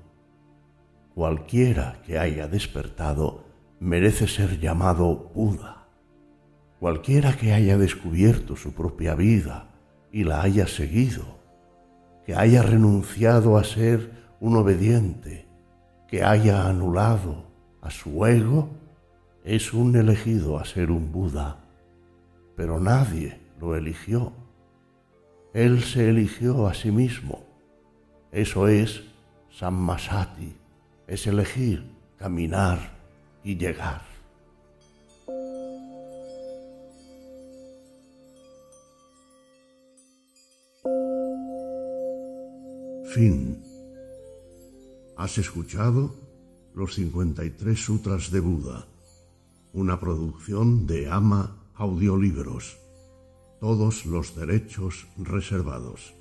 Cualquiera 1.15 2.01
que 2.05 2.17
haya 2.17 2.47
despertado 2.47 3.45
merece 3.79 4.27
ser 4.27 4.59
llamado 4.59 5.31
Buda. 5.35 5.87
Cualquiera 6.79 7.37
que 7.37 7.53
haya 7.53 7.77
descubierto 7.77 8.55
su 8.55 8.73
propia 8.73 9.15
vida 9.15 9.69
y 10.11 10.23
la 10.23 10.41
haya 10.41 10.67
seguido, 10.67 11.23
que 12.25 12.35
haya 12.35 12.61
renunciado 12.61 13.57
a 13.57 13.63
ser 13.63 14.22
un 14.43 14.57
obediente, 14.57 15.45
que 16.05 16.21
haya 16.21 16.67
anulado 16.67 17.45
a 17.79 17.89
su 17.89 18.25
ego, 18.25 18.67
es 19.45 19.71
un 19.73 19.95
elegido 19.95 20.59
a 20.59 20.65
ser 20.65 20.91
un 20.91 21.13
Buda, 21.13 21.63
pero 22.57 22.77
nadie 22.77 23.39
lo 23.61 23.73
eligió. 23.73 24.33
Él 25.53 25.81
se 25.81 26.09
eligió 26.09 26.67
a 26.67 26.73
sí 26.73 26.91
mismo. 26.91 27.39
Eso 28.33 28.67
es 28.67 29.05
Sammasati, 29.49 30.53
es 31.07 31.25
elegir, 31.25 31.89
caminar 32.17 32.79
y 33.45 33.55
llegar. 33.55 34.01
Fin. 43.13 43.72
¿Has 45.17 45.37
escuchado 45.37 46.15
los 46.73 46.95
53 46.95 47.79
Sutras 47.79 48.31
de 48.31 48.39
Buda? 48.39 48.87
una 49.73 49.99
producción 49.99 50.85
de 50.85 51.09
Ama 51.09 51.57
Audiolibros. 51.73 52.77
Todos 53.59 54.05
los 54.05 54.35
derechos 54.35 55.07
reservados. 55.17 56.13